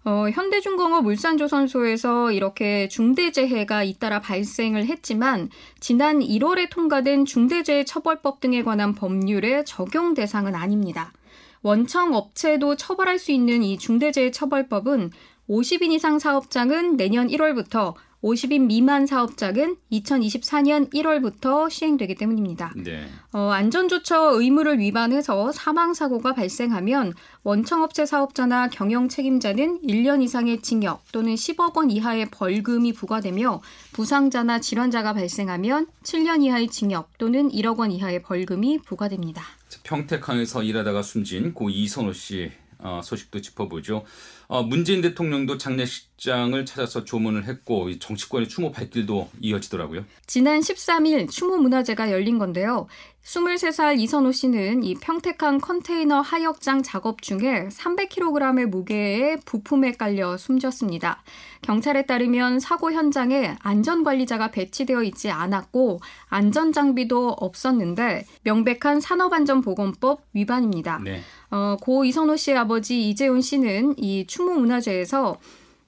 어, 0.04 0.28
현대중공업 0.32 1.04
물산조선소에서 1.04 2.32
이렇게 2.32 2.88
중대재해가 2.88 3.84
잇따라 3.84 4.20
발생을 4.20 4.88
했지만 4.88 5.50
지난 5.80 6.20
1월에 6.20 6.70
통과된 6.72 7.26
중대재해처벌법 7.26 8.40
등에 8.40 8.64
관한 8.64 8.96
법률의 8.96 9.66
적용 9.66 10.16
대상은 10.16 10.56
아닙니다. 10.56 11.14
원청 11.62 12.16
업체도 12.16 12.76
처벌할 12.76 13.20
수 13.20 13.32
있는 13.32 13.62
이 13.62 13.78
중대재해처벌법은 13.78 15.12
50인 15.48 15.92
이상 15.92 16.18
사업장은 16.18 16.98
내년 16.98 17.28
1월부터 17.28 17.94
50인 18.24 18.68
미만 18.68 19.06
사업장은 19.08 19.78
2024년 19.92 20.92
1월부터 20.94 21.70
시행되기 21.70 22.16
때문입니다. 22.16 22.74
네. 22.76 23.08
어, 23.34 23.50
안전조처 23.50 24.40
의무를 24.40 24.80
위반해서 24.80 25.52
사망사고가 25.52 26.34
발생하면 26.34 27.14
원청업체 27.44 28.06
사업자나 28.06 28.70
경영 28.70 29.10
책임자는 29.10 29.82
1년 29.82 30.22
이상의 30.22 30.62
징역 30.62 31.04
또는 31.12 31.34
10억 31.34 31.76
원 31.78 31.90
이하의 31.90 32.28
벌금이 32.30 32.94
부과되며 32.94 33.62
부상자나 33.94 34.60
질환자가 34.60 35.14
발생하면 35.14 35.88
7년 36.04 36.44
이하의 36.44 36.68
징역 36.68 37.18
또는 37.18 37.50
1억 37.50 37.78
원 37.78 37.92
이하의 37.92 38.22
벌금이 38.22 38.80
부과됩니다. 38.80 39.44
평택항에서 39.84 40.64
일하다가 40.64 41.02
숨진 41.02 41.54
고 41.54 41.70
이선호 41.70 42.14
씨 42.14 42.52
어, 42.52 42.61
소식도 43.04 43.42
짚어보죠. 43.42 44.04
어, 44.48 44.64
문재인 44.64 45.02
대통령도 45.02 45.58
장례식장을 45.58 46.66
찾아서 46.66 47.06
조문을 47.06 47.46
했고 47.46 47.98
정치권의 47.98 48.50
추모 48.50 48.72
발길도 48.72 49.30
이어지더라고요. 49.42 50.06
지난 50.28 50.60
13일 50.60 51.30
추모 51.30 51.58
문화제가 51.58 52.12
열린 52.12 52.38
건데요. 52.38 52.88
23살 53.24 54.00
이선호 54.00 54.32
씨는 54.32 54.84
이 54.84 54.96
평택항 54.96 55.60
컨테이너 55.60 56.22
하역장 56.22 56.82
작업 56.82 57.22
중에 57.22 57.68
300kg의 57.70 58.66
무게의 58.66 59.40
부품에 59.46 59.92
깔려 59.94 60.38
숨졌습니다. 60.38 61.24
경찰에 61.62 62.06
따르면 62.08 62.60
사고 62.60 62.92
현장에 62.92 63.56
안전관리자가 63.60 64.50
배치되어 64.52 65.04
있지 65.04 65.30
않았고 65.30 66.00
안전장비도 66.30 67.30
없었는데 67.40 68.26
명백한 68.44 69.00
산업안전보건법 69.00 70.24
위반입니다. 70.34 71.00
네. 71.04 71.22
어, 71.52 71.78
고 71.80 72.06
이선호 72.06 72.36
씨의 72.38 72.58
아버지 72.58 73.10
이재훈 73.10 73.42
씨는 73.42 73.96
이 73.98 74.26
추모 74.26 74.54
문화제에서 74.56 75.38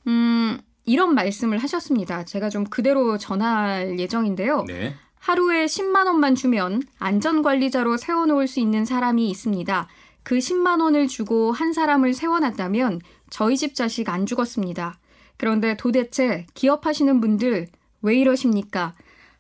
음, 0.08 0.60
이런 0.86 1.16
말씀을 1.16 1.58
하셨습니다. 1.58 2.26
제가 2.26 2.50
좀 2.50 2.66
그대로 2.66 3.18
전할 3.18 3.98
예정인데요. 3.98 4.66
네. 4.68 4.94
하루에 5.20 5.66
10만 5.66 6.06
원만 6.06 6.36
주면 6.36 6.84
안전관리자로 7.00 7.96
세워놓을 7.96 8.48
수 8.48 8.60
있는 8.60 8.84
사람이 8.84 9.30
있습니다. 9.30 9.88
그 10.24 10.38
10만 10.38 10.82
원을 10.82 11.08
주고 11.08 11.54
한 11.54 11.72
사람을 11.72 12.14
세워놨다면 12.14 13.00
저희 13.30 13.56
집 13.56 13.74
자식 13.74 14.10
안 14.10 14.26
죽었습니다. 14.26 15.00
그런데 15.38 15.78
도대체 15.78 16.46
기업하시는 16.54 17.22
분들 17.22 17.68
왜 18.02 18.16
이러십니까? 18.18 18.94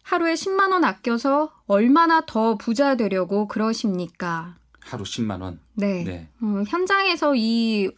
하루에 0.03 0.34
10만 0.34 0.72
원 0.72 0.86
아껴서 0.86 1.51
얼마나 1.68 2.22
더 2.25 2.58
부자 2.58 2.96
되려고 2.96 3.48
그러십니까? 3.50 4.56
하루 4.80 5.03
10만 5.03 5.42
원. 5.42 5.60
네. 5.75 6.03
네. 6.03 6.30
어, 6.42 6.63
현장에서 6.68 7.36
이 7.36 7.89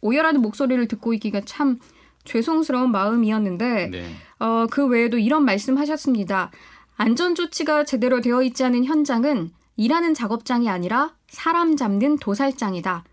오열하는 0.00 0.40
목소리를 0.42 0.86
듣고 0.88 1.14
있기가 1.14 1.40
참 1.44 1.78
죄송스러운 2.24 2.90
마음이었는데 2.90 3.88
네. 3.88 4.06
어, 4.38 4.66
그 4.70 4.86
외에도 4.86 5.18
이런 5.18 5.44
말씀하셨습니다. 5.44 6.50
안전 6.96 7.34
조치가 7.34 7.84
제대로 7.84 8.20
되어 8.20 8.42
있지 8.42 8.64
않은 8.64 8.84
현장은 8.84 9.50
일하는 9.76 10.14
작업장이 10.14 10.68
아니라 10.68 11.14
사람 11.28 11.76
잡는 11.76 12.18
도살장이다. 12.18 13.04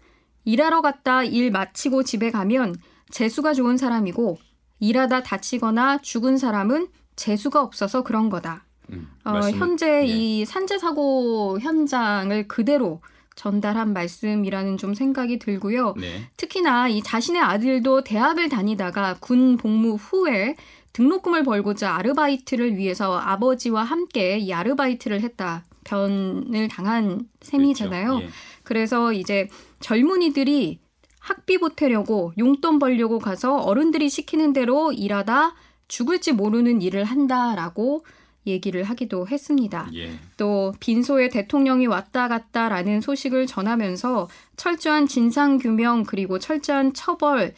일하러 0.45 0.81
갔다 0.81 1.23
일 1.23 1.51
마치고 1.51 2.03
집에 2.03 2.31
가면 2.31 2.75
재수가 3.11 3.53
좋은 3.53 3.77
사람이고 3.77 4.37
일하다 4.79 5.23
다치거나 5.23 5.99
죽은 5.99 6.37
사람은 6.37 6.87
재수가 7.15 7.61
없어서 7.61 8.03
그런 8.03 8.29
거다. 8.29 8.65
음, 8.91 9.09
어, 9.23 9.39
현재 9.51 10.01
예. 10.01 10.05
이 10.05 10.45
산재 10.45 10.77
사고 10.77 11.59
현장을 11.59 12.47
그대로 12.47 13.01
전달한 13.35 13.93
말씀이라는 13.93 14.77
좀 14.77 14.93
생각이 14.93 15.39
들고요. 15.39 15.95
네. 15.97 16.29
특히나 16.37 16.87
이 16.87 17.01
자신의 17.01 17.41
아들도 17.41 18.03
대학을 18.03 18.49
다니다가 18.49 19.17
군 19.19 19.57
복무 19.57 19.95
후에 19.95 20.55
등록금을 20.93 21.43
벌고자 21.43 21.95
아르바이트를 21.95 22.77
위해서 22.77 23.17
아버지와 23.17 23.83
함께 23.83 24.37
이 24.37 24.53
아르바이트를 24.53 25.21
했다. 25.21 25.65
변을 25.83 26.67
당한 26.69 27.27
셈이잖아요. 27.41 28.07
그렇죠. 28.07 28.25
예. 28.25 28.29
그래서 28.63 29.13
이제 29.13 29.49
젊은이들이 29.81 30.79
학비 31.19 31.57
보태려고 31.57 32.33
용돈 32.37 32.79
벌려고 32.79 33.19
가서 33.19 33.57
어른들이 33.57 34.09
시키는 34.09 34.53
대로 34.53 34.91
일하다 34.91 35.55
죽을지 35.87 36.33
모르는 36.33 36.81
일을 36.81 37.03
한다라고 37.03 38.05
얘기를 38.45 38.83
하기도 38.83 39.27
했습니다. 39.27 39.89
예. 39.95 40.17
또 40.37 40.73
빈소에 40.79 41.29
대통령이 41.29 41.87
왔다 41.87 42.27
갔다라는 42.27 43.01
소식을 43.01 43.47
전하면서 43.47 44.27
철저한 44.57 45.07
진상 45.07 45.57
규명 45.57 46.03
그리고 46.03 46.39
철저한 46.39 46.93
처벌 46.93 47.53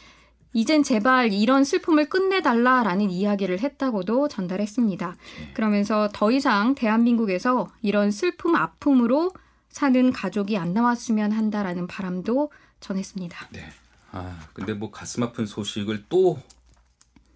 이젠 0.52 0.82
제발 0.82 1.32
이런 1.32 1.64
슬픔을 1.64 2.08
끝내달라라는 2.08 3.10
이야기를 3.10 3.60
했다고도 3.60 4.28
전달했습니다. 4.28 5.16
그러면서 5.52 6.08
더 6.14 6.30
이상 6.30 6.74
대한민국에서 6.74 7.68
이런 7.82 8.10
슬픔 8.10 8.54
아픔으로 8.54 9.32
사는 9.68 10.10
가족이 10.12 10.56
안 10.56 10.72
나왔으면 10.72 11.32
한다라는 11.32 11.86
바람도 11.86 12.50
전했습니다. 12.80 13.48
네. 13.52 13.64
아, 14.12 14.38
근데 14.54 14.72
뭐 14.72 14.90
가슴 14.90 15.22
아픈 15.24 15.44
소식을 15.44 16.04
또 16.08 16.38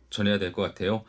전해야 0.09 0.39
될 0.39 0.53
것 0.53 0.63
같아요. 0.63 1.05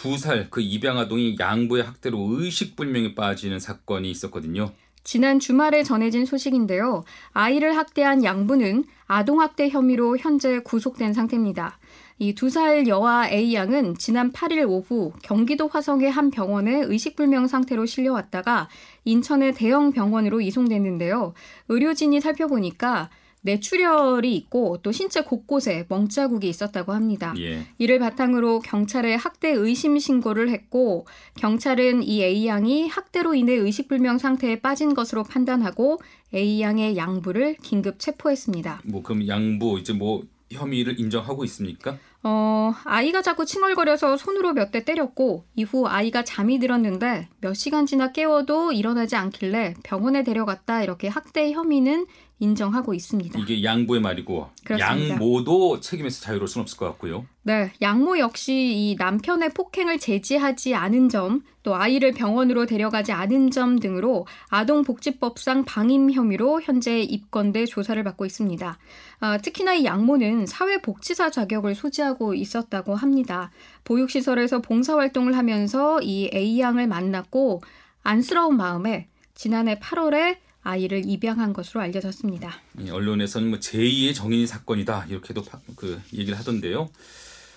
두 0.00 0.14
살 0.16 0.48
그 0.50 0.60
입양 0.60 0.98
아동이 0.98 1.36
양부의 1.38 1.82
학대로 1.84 2.18
의식불명에 2.30 3.14
빠지는 3.14 3.58
사건이 3.60 4.10
있었거든요. 4.10 4.72
지난 5.02 5.38
주말에 5.40 5.82
전해진 5.82 6.24
소식인데요. 6.26 7.04
아이를 7.32 7.76
학대한 7.76 8.22
양부는 8.24 8.84
아동학대 9.06 9.68
혐의로 9.70 10.16
현재 10.18 10.60
구속된 10.60 11.12
상태입니다. 11.12 11.78
이 12.18 12.34
두 12.34 12.50
살 12.50 12.86
여아 12.86 13.28
A 13.30 13.54
양은 13.54 13.96
지난 13.96 14.30
8일 14.30 14.68
오후 14.68 15.12
경기도 15.22 15.68
화성의 15.68 16.10
한 16.10 16.30
병원에 16.30 16.82
의식불명 16.84 17.46
상태로 17.46 17.86
실려왔다가 17.86 18.68
인천의 19.06 19.54
대형 19.54 19.90
병원으로 19.92 20.42
이송됐는데요. 20.42 21.32
의료진이 21.68 22.20
살펴보니까 22.20 23.08
뇌출혈이 23.42 24.34
있고 24.36 24.78
또 24.82 24.92
신체 24.92 25.22
곳곳에 25.22 25.86
멍자국이 25.88 26.48
있었다고 26.48 26.92
합니다. 26.92 27.34
예. 27.38 27.66
이를 27.78 27.98
바탕으로 27.98 28.60
경찰에 28.60 29.14
학대 29.14 29.50
의심 29.50 29.98
신고를 29.98 30.50
했고 30.50 31.06
경찰은 31.36 32.02
이 32.02 32.22
A 32.22 32.46
양이 32.46 32.88
학대로 32.88 33.34
인해 33.34 33.54
의식불명 33.54 34.18
상태에 34.18 34.60
빠진 34.60 34.94
것으로 34.94 35.24
판단하고 35.24 36.00
A 36.34 36.60
양의 36.60 36.96
양부를 36.96 37.56
긴급 37.62 37.98
체포했습니다. 37.98 38.82
뭐 38.84 39.02
그럼 39.02 39.26
양부 39.26 39.78
이제 39.80 39.92
뭐 39.92 40.22
혐의를 40.52 40.98
인정하고 40.98 41.44
있습니까? 41.44 41.96
어, 42.22 42.74
아이가 42.84 43.22
자꾸 43.22 43.46
칭얼거려서 43.46 44.16
손으로 44.16 44.52
몇 44.52 44.72
대 44.72 44.84
때렸고 44.84 45.44
이후 45.54 45.86
아이가 45.86 46.22
잠이 46.24 46.58
들었는데 46.58 47.28
몇 47.40 47.54
시간 47.54 47.86
지나 47.86 48.12
깨워도 48.12 48.72
일어나지 48.72 49.16
않길래 49.16 49.74
병원에 49.82 50.22
데려갔다 50.24 50.82
이렇게 50.82 51.08
학대 51.08 51.52
혐의는 51.52 52.06
인정하고 52.40 52.94
있습니다. 52.94 53.38
이게 53.38 53.62
양부의 53.62 54.00
말이고 54.00 54.48
그렇습니다. 54.64 55.14
양모도 55.14 55.80
책임에서 55.80 56.22
자유로울 56.22 56.48
수는 56.48 56.62
없을 56.62 56.78
것 56.78 56.86
같고요. 56.86 57.26
네, 57.42 57.70
양모 57.80 58.18
역시 58.18 58.52
이 58.52 58.96
남편의 58.98 59.50
폭행을 59.50 59.98
제지하지 59.98 60.74
않은 60.74 61.10
점, 61.10 61.42
또 61.62 61.76
아이를 61.76 62.12
병원으로 62.12 62.66
데려가지 62.66 63.12
않은 63.12 63.50
점 63.50 63.78
등으로 63.78 64.26
아동복지법상 64.48 65.66
방임 65.66 66.10
혐의로 66.10 66.60
현재 66.62 67.00
입건돼 67.00 67.66
조사를 67.66 68.02
받고 68.02 68.24
있습니다. 68.24 68.78
아, 69.20 69.38
특히나 69.38 69.74
이 69.74 69.84
양모는 69.84 70.46
사회복지사 70.46 71.30
자격을 71.30 71.74
소지하고 71.74 72.34
있었다고 72.34 72.94
합니다. 72.94 73.50
보육시설에서 73.84 74.62
봉사활동을 74.62 75.36
하면서 75.36 76.00
이 76.00 76.30
A양을 76.32 76.86
만났고 76.86 77.62
안쓰러운 78.02 78.56
마음에 78.56 79.08
지난해 79.34 79.78
8월에 79.78 80.36
아이를 80.62 81.02
입양한 81.06 81.52
것으로 81.52 81.80
알려졌습니다. 81.80 82.52
이 82.80 82.90
언론에서는 82.90 83.48
뭐 83.48 83.58
제2의 83.58 84.14
정인 84.14 84.46
사건이다 84.46 85.06
이렇게도 85.08 85.42
파- 85.42 85.60
그 85.76 86.00
얘기를 86.14 86.38
하던데요. 86.38 86.88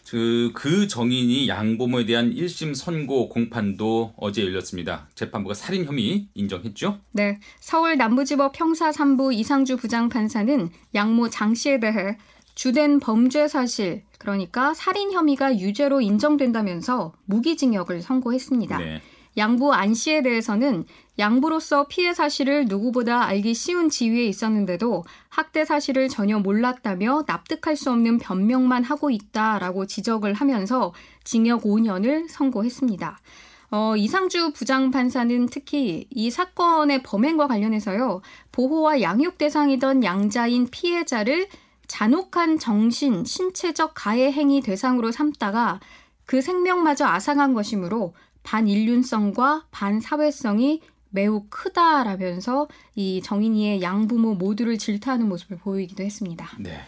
그, 0.09 0.51
그 0.53 0.87
정인이 0.87 1.47
양보모에 1.47 2.05
대한 2.05 2.31
1심 2.31 2.75
선고 2.75 3.29
공판도 3.29 4.13
어제 4.17 4.43
열렸습니다. 4.43 5.07
재판부가 5.15 5.55
살인 5.55 5.85
혐의 5.85 6.27
인정했죠? 6.35 6.99
네, 7.13 7.39
서울 7.59 7.97
남부지법 7.97 8.59
형사 8.59 8.91
3부 8.91 9.33
이상주 9.33 9.77
부장판사는 9.77 10.69
양모 10.93 11.29
장 11.29 11.55
씨에 11.55 11.79
대해 11.79 12.17
주된 12.53 12.99
범죄 12.99 13.47
사실, 13.47 14.03
그러니까 14.19 14.75
살인 14.75 15.11
혐의가 15.11 15.57
유죄로 15.57 16.01
인정된다면서 16.01 17.13
무기징역을 17.25 18.01
선고했습니다. 18.03 18.77
네. 18.77 19.01
양부 19.35 19.73
안 19.73 19.95
씨에 19.95 20.21
대해서는 20.21 20.85
양부로서 21.19 21.87
피해 21.87 22.13
사실을 22.13 22.65
누구보다 22.65 23.23
알기 23.23 23.53
쉬운 23.53 23.89
지위에 23.89 24.25
있었는데도 24.25 25.03
학대 25.29 25.63
사실을 25.63 26.09
전혀 26.09 26.39
몰랐다며 26.39 27.23
납득할 27.27 27.75
수 27.75 27.91
없는 27.91 28.17
변명만 28.17 28.83
하고 28.83 29.11
있다라고 29.11 29.85
지적을 29.85 30.33
하면서 30.33 30.93
징역 31.23 31.63
5년을 31.63 32.27
선고했습니다. 32.29 33.19
어, 33.71 33.95
이상주 33.95 34.53
부장판사는 34.53 35.47
특히 35.47 36.07
이 36.11 36.29
사건의 36.29 37.01
범행과 37.01 37.47
관련해서요, 37.47 38.21
보호와 38.51 39.01
양육 39.01 39.37
대상이던 39.37 40.03
양자인 40.03 40.67
피해자를 40.69 41.47
잔혹한 41.87 42.59
정신, 42.59 43.25
신체적 43.25 43.93
가해 43.95 44.31
행위 44.31 44.61
대상으로 44.61 45.11
삼다가 45.11 45.79
그 46.25 46.41
생명마저 46.41 47.05
앗아간 47.05 47.53
것이므로 47.53 48.13
반인륜성과 48.43 49.65
반사회성이 49.71 50.81
매우 51.13 51.45
크다라면서 51.49 52.67
이 52.95 53.21
정인이의 53.23 53.83
양부모 53.83 54.33
모두를 54.33 54.79
질타하는 54.79 55.29
모습을 55.29 55.57
보이기도 55.57 56.03
했습니다. 56.03 56.49
네. 56.59 56.81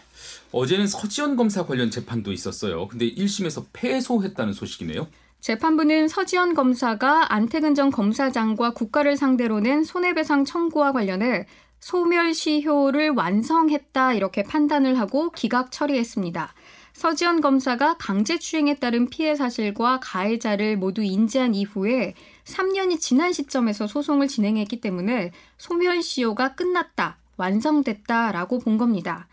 어제는 0.50 0.88
서지현 0.88 1.36
검사 1.36 1.64
관련 1.64 1.90
재판도 1.90 2.32
있었어요. 2.32 2.88
근데 2.88 3.08
1심에서 3.08 3.66
패소했다는 3.72 4.52
소식이네요. 4.52 5.06
재판부는 5.40 6.08
서지현 6.08 6.54
검사가 6.54 7.32
안태근 7.32 7.76
전 7.76 7.90
검사장과 7.92 8.74
국가를 8.74 9.16
상대로 9.16 9.60
낸 9.60 9.84
손해배상 9.84 10.44
청구와 10.44 10.90
관련해 10.90 11.46
소멸시효를 11.78 13.10
완성했다 13.10 14.14
이렇게 14.14 14.42
판단을 14.42 14.98
하고 14.98 15.30
기각 15.30 15.70
처리했습니다. 15.70 16.52
서지현 16.94 17.42
검사가 17.42 17.96
강제추행에 17.98 18.76
따른 18.76 19.08
피해 19.08 19.36
사실과 19.36 20.00
가해자를 20.00 20.78
모두 20.78 21.02
인지한 21.02 21.54
이후에 21.54 22.14
3년이 22.46 23.00
지난 23.00 23.32
시점에서 23.32 23.86
소송을 23.86 24.28
진행했기 24.28 24.80
때문에 24.80 25.32
소멸시효가 25.58 26.54
끝났다, 26.54 27.18
완성됐다라고 27.36 28.60
본 28.60 28.78
겁니다. 28.78 29.26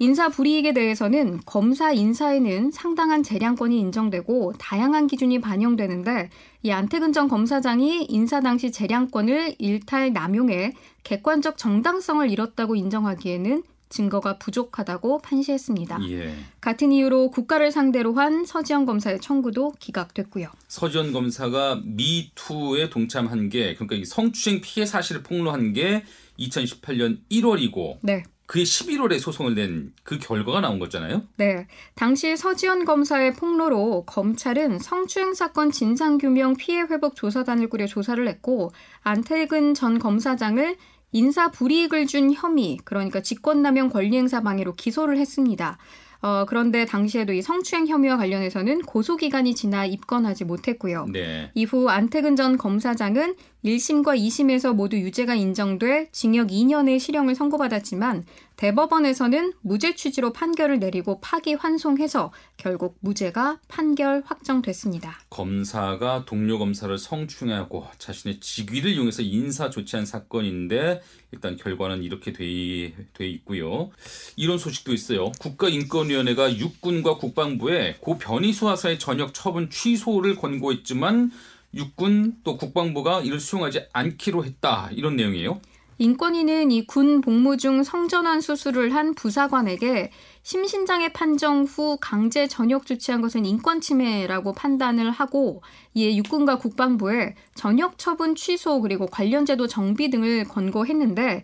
인사 0.00 0.28
불이익에 0.28 0.74
대해서는 0.74 1.40
검사 1.44 1.90
인사에는 1.90 2.70
상당한 2.70 3.24
재량권이 3.24 3.80
인정되고 3.80 4.52
다양한 4.56 5.08
기준이 5.08 5.40
반영되는데 5.40 6.30
이 6.62 6.70
안태근 6.70 7.12
전 7.12 7.26
검사장이 7.26 8.04
인사 8.04 8.40
당시 8.40 8.70
재량권을 8.70 9.56
일탈 9.58 10.12
남용해 10.12 10.74
객관적 11.02 11.58
정당성을 11.58 12.30
잃었다고 12.30 12.76
인정하기에는 12.76 13.64
증거가 13.88 14.38
부족하다고 14.38 15.18
판시했습니다. 15.18 15.98
예. 16.10 16.34
같은 16.60 16.92
이유로 16.92 17.30
국가를 17.30 17.72
상대로 17.72 18.14
한 18.14 18.44
서지현 18.44 18.86
검사의 18.86 19.20
청구도 19.20 19.72
기각됐고요. 19.78 20.48
서지현 20.68 21.12
검사가 21.12 21.82
미투에 21.84 22.90
동참한 22.90 23.48
게 23.48 23.74
그러니까 23.74 24.08
성추행 24.08 24.60
피해 24.60 24.86
사실을 24.86 25.22
폭로한 25.22 25.72
게 25.72 26.04
2018년 26.38 27.18
1월이고 27.30 27.98
네. 28.02 28.22
그게 28.46 28.62
11월에 28.62 29.18
소송을 29.18 29.54
낸 29.54 29.92
그 30.04 30.18
결과가 30.18 30.62
나온 30.62 30.78
거잖아요. 30.78 31.22
네. 31.36 31.66
당시 31.94 32.34
서지현 32.34 32.86
검사의 32.86 33.34
폭로로 33.34 34.04
검찰은 34.06 34.78
성추행 34.78 35.34
사건 35.34 35.70
진상규명 35.70 36.56
피해 36.56 36.80
회복 36.80 37.14
조사단을 37.14 37.68
꾸려 37.68 37.86
조사를 37.86 38.26
했고 38.26 38.72
안태근 39.02 39.74
전 39.74 39.98
검사장을 39.98 40.76
인사 41.12 41.50
불이익을 41.50 42.06
준 42.06 42.32
혐의, 42.32 42.78
그러니까 42.84 43.20
직권남용 43.20 43.88
권리행사 43.88 44.42
방해로 44.42 44.74
기소를 44.74 45.18
했습니다. 45.18 45.78
어, 46.20 46.44
그런데 46.48 46.84
당시에도 46.84 47.32
이 47.32 47.42
성추행 47.42 47.86
혐의와 47.86 48.16
관련해서는 48.16 48.82
고소기간이 48.82 49.54
지나 49.54 49.86
입건하지 49.86 50.44
못했고요. 50.44 51.06
네. 51.12 51.52
이후 51.54 51.88
안태근 51.88 52.34
전 52.34 52.56
검사장은 52.56 53.36
1심과 53.64 54.18
2심에서 54.18 54.74
모두 54.74 54.96
유죄가 54.96 55.34
인정돼 55.36 56.08
징역 56.10 56.48
2년의 56.48 56.98
실형을 56.98 57.36
선고받았지만 57.36 58.24
대법원에서는 58.58 59.52
무죄 59.60 59.94
취지로 59.94 60.32
판결을 60.32 60.80
내리고 60.80 61.20
파기 61.20 61.54
환송해서 61.54 62.32
결국 62.56 62.98
무죄가 63.00 63.60
판결 63.68 64.24
확정됐습니다. 64.26 65.20
검사가 65.30 66.24
동료 66.24 66.58
검사를 66.58 66.98
성추행하고 66.98 67.86
자신의 67.98 68.40
직위를 68.40 68.90
이용해서 68.90 69.22
인사 69.22 69.70
조치한 69.70 70.06
사건인데 70.06 71.00
일단 71.30 71.56
결과는 71.56 72.02
이렇게 72.02 72.32
돼, 72.32 72.94
돼 73.14 73.28
있고요. 73.28 73.90
이런 74.34 74.58
소식도 74.58 74.92
있어요. 74.92 75.30
국가인권위원회가 75.38 76.56
육군과 76.58 77.18
국방부에 77.18 77.98
고 78.00 78.18
변희수 78.18 78.68
하사의 78.68 78.98
전역 78.98 79.34
처분 79.34 79.70
취소를 79.70 80.34
권고했지만 80.34 81.30
육군 81.74 82.38
또 82.42 82.56
국방부가 82.56 83.20
이를 83.20 83.38
수용하지 83.38 83.86
않기로 83.92 84.44
했다. 84.44 84.90
이런 84.92 85.14
내용이에요. 85.14 85.60
인권위는 85.98 86.70
이 86.70 86.86
군 86.86 87.20
복무 87.20 87.56
중 87.56 87.82
성전환 87.82 88.40
수술을 88.40 88.94
한 88.94 89.14
부사관에게 89.14 90.10
심신장애 90.42 91.12
판정 91.12 91.64
후 91.64 91.98
강제 92.00 92.46
전역 92.46 92.86
조치한 92.86 93.20
것은 93.20 93.44
인권 93.44 93.80
침해라고 93.80 94.52
판단을 94.52 95.10
하고 95.10 95.62
이에 95.94 96.16
육군과 96.16 96.58
국방부에 96.58 97.34
전역 97.54 97.98
처분 97.98 98.36
취소 98.36 98.80
그리고 98.80 99.06
관련 99.06 99.44
제도 99.44 99.66
정비 99.66 100.08
등을 100.10 100.44
권고했는데 100.44 101.42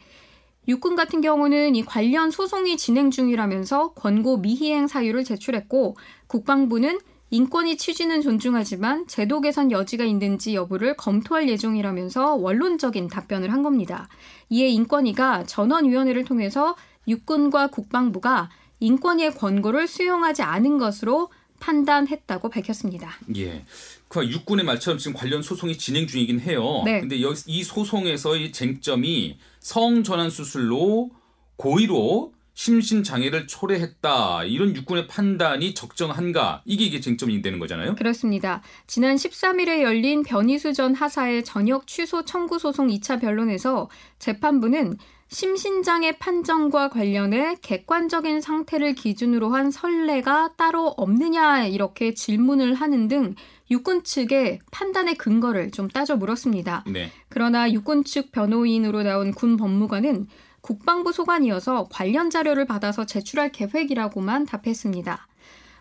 육군 0.68 0.94
같은 0.94 1.20
경우는 1.20 1.74
이 1.74 1.84
관련 1.84 2.30
소송이 2.30 2.76
진행 2.76 3.10
중이라면서 3.10 3.92
권고 3.94 4.38
미희행 4.38 4.86
사유를 4.86 5.24
제출했고 5.24 5.96
국방부는 6.28 7.00
인권위 7.34 7.76
취지는 7.76 8.22
존중하지만 8.22 9.08
제도 9.08 9.40
개선 9.40 9.72
여지가 9.72 10.04
있는지 10.04 10.54
여부를 10.54 10.96
검토할 10.96 11.48
예정이라면서 11.48 12.36
원론적인 12.36 13.08
답변을 13.08 13.52
한 13.52 13.64
겁니다. 13.64 14.08
이에 14.50 14.68
인권위가 14.68 15.42
전원위원회를 15.42 16.22
통해서 16.22 16.76
육군과 17.08 17.70
국방부가 17.70 18.50
인권위의 18.78 19.34
권고를 19.34 19.88
수용하지 19.88 20.42
않은 20.42 20.78
것으로 20.78 21.28
판단했다고 21.58 22.50
밝혔습니다. 22.50 23.18
예. 23.36 23.64
그 24.06 24.24
육군의 24.24 24.64
말처럼 24.64 24.98
지금 24.98 25.16
관련 25.16 25.42
소송이 25.42 25.76
진행 25.76 26.06
중이긴 26.06 26.38
해요. 26.38 26.82
네. 26.84 27.00
근데 27.00 27.16
이 27.16 27.64
소송에서 27.64 28.36
이 28.36 28.52
쟁점이 28.52 29.38
성전환 29.58 30.30
수술로 30.30 31.10
고의로 31.56 32.32
심신 32.54 33.02
장애를 33.02 33.48
초래했다 33.48 34.44
이런 34.44 34.74
육군의 34.76 35.08
판단이 35.08 35.74
적정한가 35.74 36.62
이게 36.64 36.84
이게 36.84 37.00
쟁점이 37.00 37.42
되는 37.42 37.58
거잖아요. 37.58 37.96
그렇습니다. 37.96 38.62
지난 38.86 39.16
13일에 39.16 39.82
열린 39.82 40.22
변희수 40.22 40.72
전 40.72 40.94
하사의 40.94 41.44
전역 41.44 41.88
취소 41.88 42.24
청구 42.24 42.58
소송 42.60 42.88
2차 42.88 43.20
변론에서 43.20 43.90
재판부는 44.20 44.96
심신장애 45.28 46.18
판정과 46.18 46.90
관련해 46.90 47.56
객관적인 47.60 48.40
상태를 48.40 48.94
기준으로 48.94 49.52
한 49.52 49.72
선례가 49.72 50.52
따로 50.56 50.86
없느냐 50.96 51.66
이렇게 51.66 52.14
질문을 52.14 52.74
하는 52.74 53.08
등 53.08 53.34
육군 53.70 54.04
측의 54.04 54.60
판단의 54.70 55.16
근거를 55.16 55.72
좀 55.72 55.88
따져 55.88 56.14
물었습니다. 56.16 56.84
네. 56.86 57.10
그러나 57.28 57.72
육군 57.72 58.04
측 58.04 58.30
변호인으로 58.30 59.02
나온 59.02 59.32
군 59.32 59.56
법무관은 59.56 60.28
국방부 60.64 61.12
소관이어서 61.12 61.88
관련 61.90 62.30
자료를 62.30 62.64
받아서 62.64 63.04
제출할 63.04 63.52
계획이라고만 63.52 64.46
답했습니다. 64.46 65.26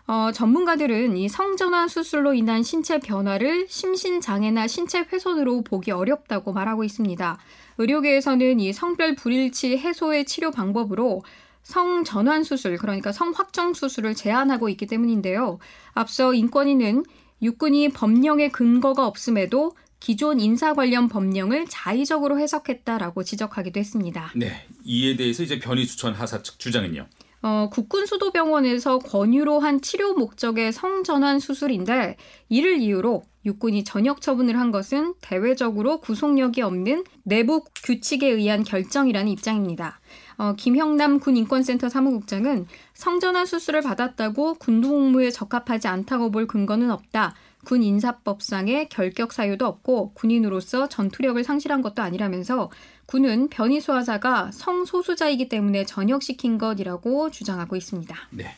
어, 0.06 0.30
전문가들은 0.30 1.16
이 1.16 1.26
성전환 1.30 1.88
수술로 1.88 2.34
인한 2.34 2.62
신체 2.62 3.00
변화를 3.00 3.66
심신장애나 3.66 4.66
신체 4.66 4.98
훼손으로 5.10 5.62
보기 5.62 5.90
어렵다고 5.90 6.52
말하고 6.52 6.84
있습니다. 6.84 7.38
의료계에서는 7.78 8.60
이 8.60 8.74
성별 8.74 9.14
불일치 9.14 9.78
해소의 9.78 10.26
치료 10.26 10.50
방법으로 10.50 11.22
성전환 11.62 12.44
수술, 12.44 12.76
그러니까 12.76 13.10
성확정 13.10 13.72
수술을 13.72 14.14
제한하고 14.14 14.68
있기 14.68 14.84
때문인데요. 14.84 15.60
앞서 15.94 16.34
인권위는 16.34 17.04
육군이 17.40 17.88
법령의 17.88 18.52
근거가 18.52 19.06
없음에도 19.06 19.72
기존 20.04 20.38
인사 20.38 20.74
관련 20.74 21.08
법령을 21.08 21.64
자의적으로 21.70 22.38
해석했다라고 22.38 23.24
지적하기도 23.24 23.80
했습니다. 23.80 24.32
네, 24.36 24.66
이에 24.84 25.16
대해서 25.16 25.42
이제 25.42 25.58
변희 25.58 25.86
수천 25.86 26.12
하사 26.12 26.42
측 26.42 26.58
주장은요. 26.58 27.06
어, 27.40 27.70
국군 27.72 28.04
수도병원에서 28.04 28.98
권유로 28.98 29.60
한 29.60 29.80
치료 29.80 30.12
목적의 30.12 30.74
성전환 30.74 31.38
수술인데 31.38 32.18
이를 32.50 32.82
이유로 32.82 33.22
육군이 33.46 33.84
전역 33.84 34.20
처분을 34.20 34.58
한 34.58 34.70
것은 34.70 35.14
대외적으로 35.22 36.00
구속력이 36.00 36.60
없는 36.60 37.04
내부 37.22 37.64
규칙에 37.74 38.28
의한 38.28 38.62
결정이라는 38.62 39.32
입장입니다. 39.32 40.00
어, 40.36 40.54
김형남 40.54 41.18
군 41.18 41.38
인권센터 41.38 41.88
사무국장은 41.88 42.66
성전환 42.92 43.46
수술을 43.46 43.80
받았다고 43.80 44.54
군복무에 44.54 45.30
적합하지 45.30 45.88
않다고 45.88 46.30
볼 46.30 46.46
근거는 46.46 46.90
없다. 46.90 47.34
군 47.64 47.82
인사법상의 47.82 48.88
결격 48.88 49.32
사유도 49.32 49.66
없고 49.66 50.12
군인으로서 50.14 50.88
전투력을 50.88 51.42
상실한 51.42 51.82
것도 51.82 52.02
아니라면서 52.02 52.70
군은 53.06 53.48
변희 53.48 53.80
수하자가 53.80 54.50
성소수자이기 54.52 55.48
때문에 55.48 55.84
전역시킨 55.84 56.58
것이라고 56.58 57.30
주장하고 57.30 57.76
있습니다. 57.76 58.16
네. 58.30 58.54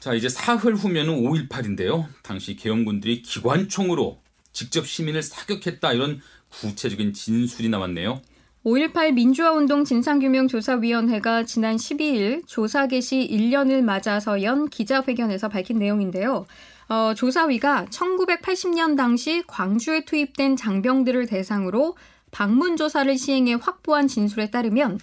자, 0.00 0.14
이제 0.14 0.28
사흘 0.28 0.74
후면은 0.74 1.22
5.18인데요. 1.22 2.06
당시 2.22 2.56
계엄군들이 2.56 3.22
기관총으로 3.22 4.20
직접 4.52 4.86
시민을 4.86 5.22
사격했다 5.22 5.92
이런 5.92 6.20
구체적인 6.50 7.12
진술이 7.12 7.68
나왔네요. 7.68 8.20
5.18 8.64 9.12
민주화운동 9.14 9.84
진상규명조사위원회가 9.84 11.44
지난 11.44 11.76
12일 11.76 12.46
조사 12.46 12.86
개시 12.86 13.28
1년을 13.30 13.82
맞아서 13.82 14.42
연 14.42 14.68
기자회견에서 14.68 15.48
밝힌 15.48 15.78
내용인데요. 15.80 16.46
어, 16.92 17.14
조사위가 17.14 17.86
1980년 17.86 18.98
당시 18.98 19.42
광주에 19.46 20.04
투입된 20.04 20.56
장병들을 20.56 21.24
대상으로 21.26 21.96
방문조사를 22.32 23.16
시행해 23.16 23.56
확보한 23.58 24.08
진술에 24.08 24.50
따르면 24.50 25.00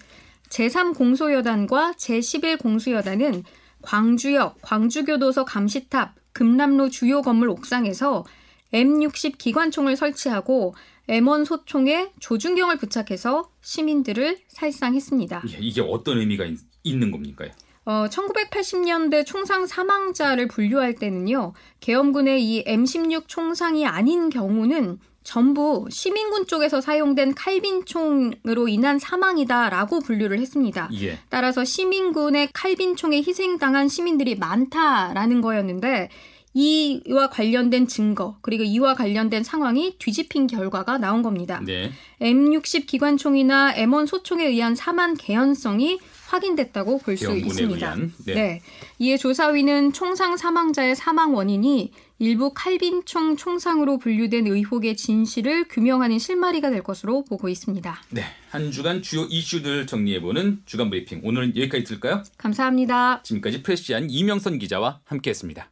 제3공소여단과 0.49 1.95
제11공수여단은 1.97 3.43
광주역, 3.81 4.61
광주교도소 4.61 5.45
감시탑, 5.45 6.13
금남로 6.33 6.91
주요 6.91 7.23
건물 7.23 7.49
옥상에서 7.49 8.23
M60 8.71 9.39
기관총을 9.39 9.95
설치하고 9.95 10.75
M1 11.07 11.45
소총에 11.45 12.11
조준경을 12.19 12.77
부착해서 12.77 13.49
시민들을 13.61 14.37
살상했습니다. 14.49 15.41
예, 15.53 15.57
이게 15.59 15.81
어떤 15.81 16.19
의미가 16.19 16.45
있, 16.83 16.95
는 16.95 17.09
겁니까? 17.09 17.45
어, 17.85 18.05
1980년대 18.09 19.25
총상 19.25 19.65
사망자를 19.65 20.47
분류할 20.47 20.95
때는요, 20.95 21.53
계엄군의 21.79 22.43
이 22.43 22.63
M16 22.65 23.23
총상이 23.27 23.85
아닌 23.85 24.29
경우는 24.29 24.99
전부 25.23 25.85
시민군 25.91 26.47
쪽에서 26.47 26.81
사용된 26.81 27.35
칼빈총으로 27.35 28.67
인한 28.67 28.97
사망이다라고 28.99 29.99
분류를 29.99 30.39
했습니다. 30.39 30.89
예. 31.01 31.19
따라서 31.29 31.63
시민군의 31.63 32.49
칼빈총에 32.53 33.17
희생당한 33.17 33.89
시민들이 33.89 34.35
많다라는 34.35 35.41
거였는데 35.41 36.09
이와 36.53 37.29
관련된 37.29 37.87
증거 37.87 38.37
그리고 38.41 38.63
이와 38.63 38.95
관련된 38.95 39.43
상황이 39.43 39.95
뒤집힌 39.99 40.47
결과가 40.47 40.97
나온 40.97 41.21
겁니다. 41.21 41.61
네. 41.63 41.91
M60 42.21 42.87
기관총이나 42.87 43.73
M1 43.75 44.07
소총에 44.07 44.45
의한 44.47 44.75
사망 44.75 45.13
개연성이 45.13 45.99
확인됐다고 46.29 46.99
볼 46.99 47.17
수 47.17 47.35
있습니다. 47.35 47.95
네. 48.25 48.33
네. 48.33 48.61
이에 48.99 49.17
조사위는 49.17 49.93
총상 49.93 50.37
사망자의 50.37 50.95
사망 50.95 51.35
원인이 51.35 51.91
일부 52.19 52.53
칼빈총 52.53 53.35
총상으로 53.37 53.97
분류된 53.97 54.47
의혹의 54.47 54.95
진실을 54.95 55.67
규명하는 55.67 56.19
실마리가 56.19 56.69
될 56.69 56.83
것으로 56.83 57.23
보고 57.25 57.49
있습니다. 57.49 58.03
네. 58.11 58.23
한 58.51 58.71
주간 58.71 59.01
주요 59.01 59.23
이슈들 59.25 59.87
정리해보는 59.87 60.61
주간 60.65 60.89
브리핑. 60.89 61.21
오늘은 61.23 61.55
여기까지 61.57 61.83
들을까요? 61.83 62.23
감사합니다. 62.37 63.21
지금까지 63.23 63.63
프레시안 63.63 64.09
이명선 64.09 64.59
기자와 64.59 64.99
함께했습니다. 65.05 65.69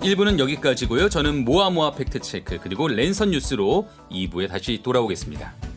1부는 0.00 0.38
여기까지고요. 0.38 1.08
저는 1.08 1.44
모아모아 1.44 1.92
팩트체크 1.92 2.58
그리고 2.62 2.88
랜선 2.88 3.30
뉴스로 3.30 3.88
2부에 4.10 4.48
다시 4.48 4.80
돌아오겠습니다. 4.82 5.67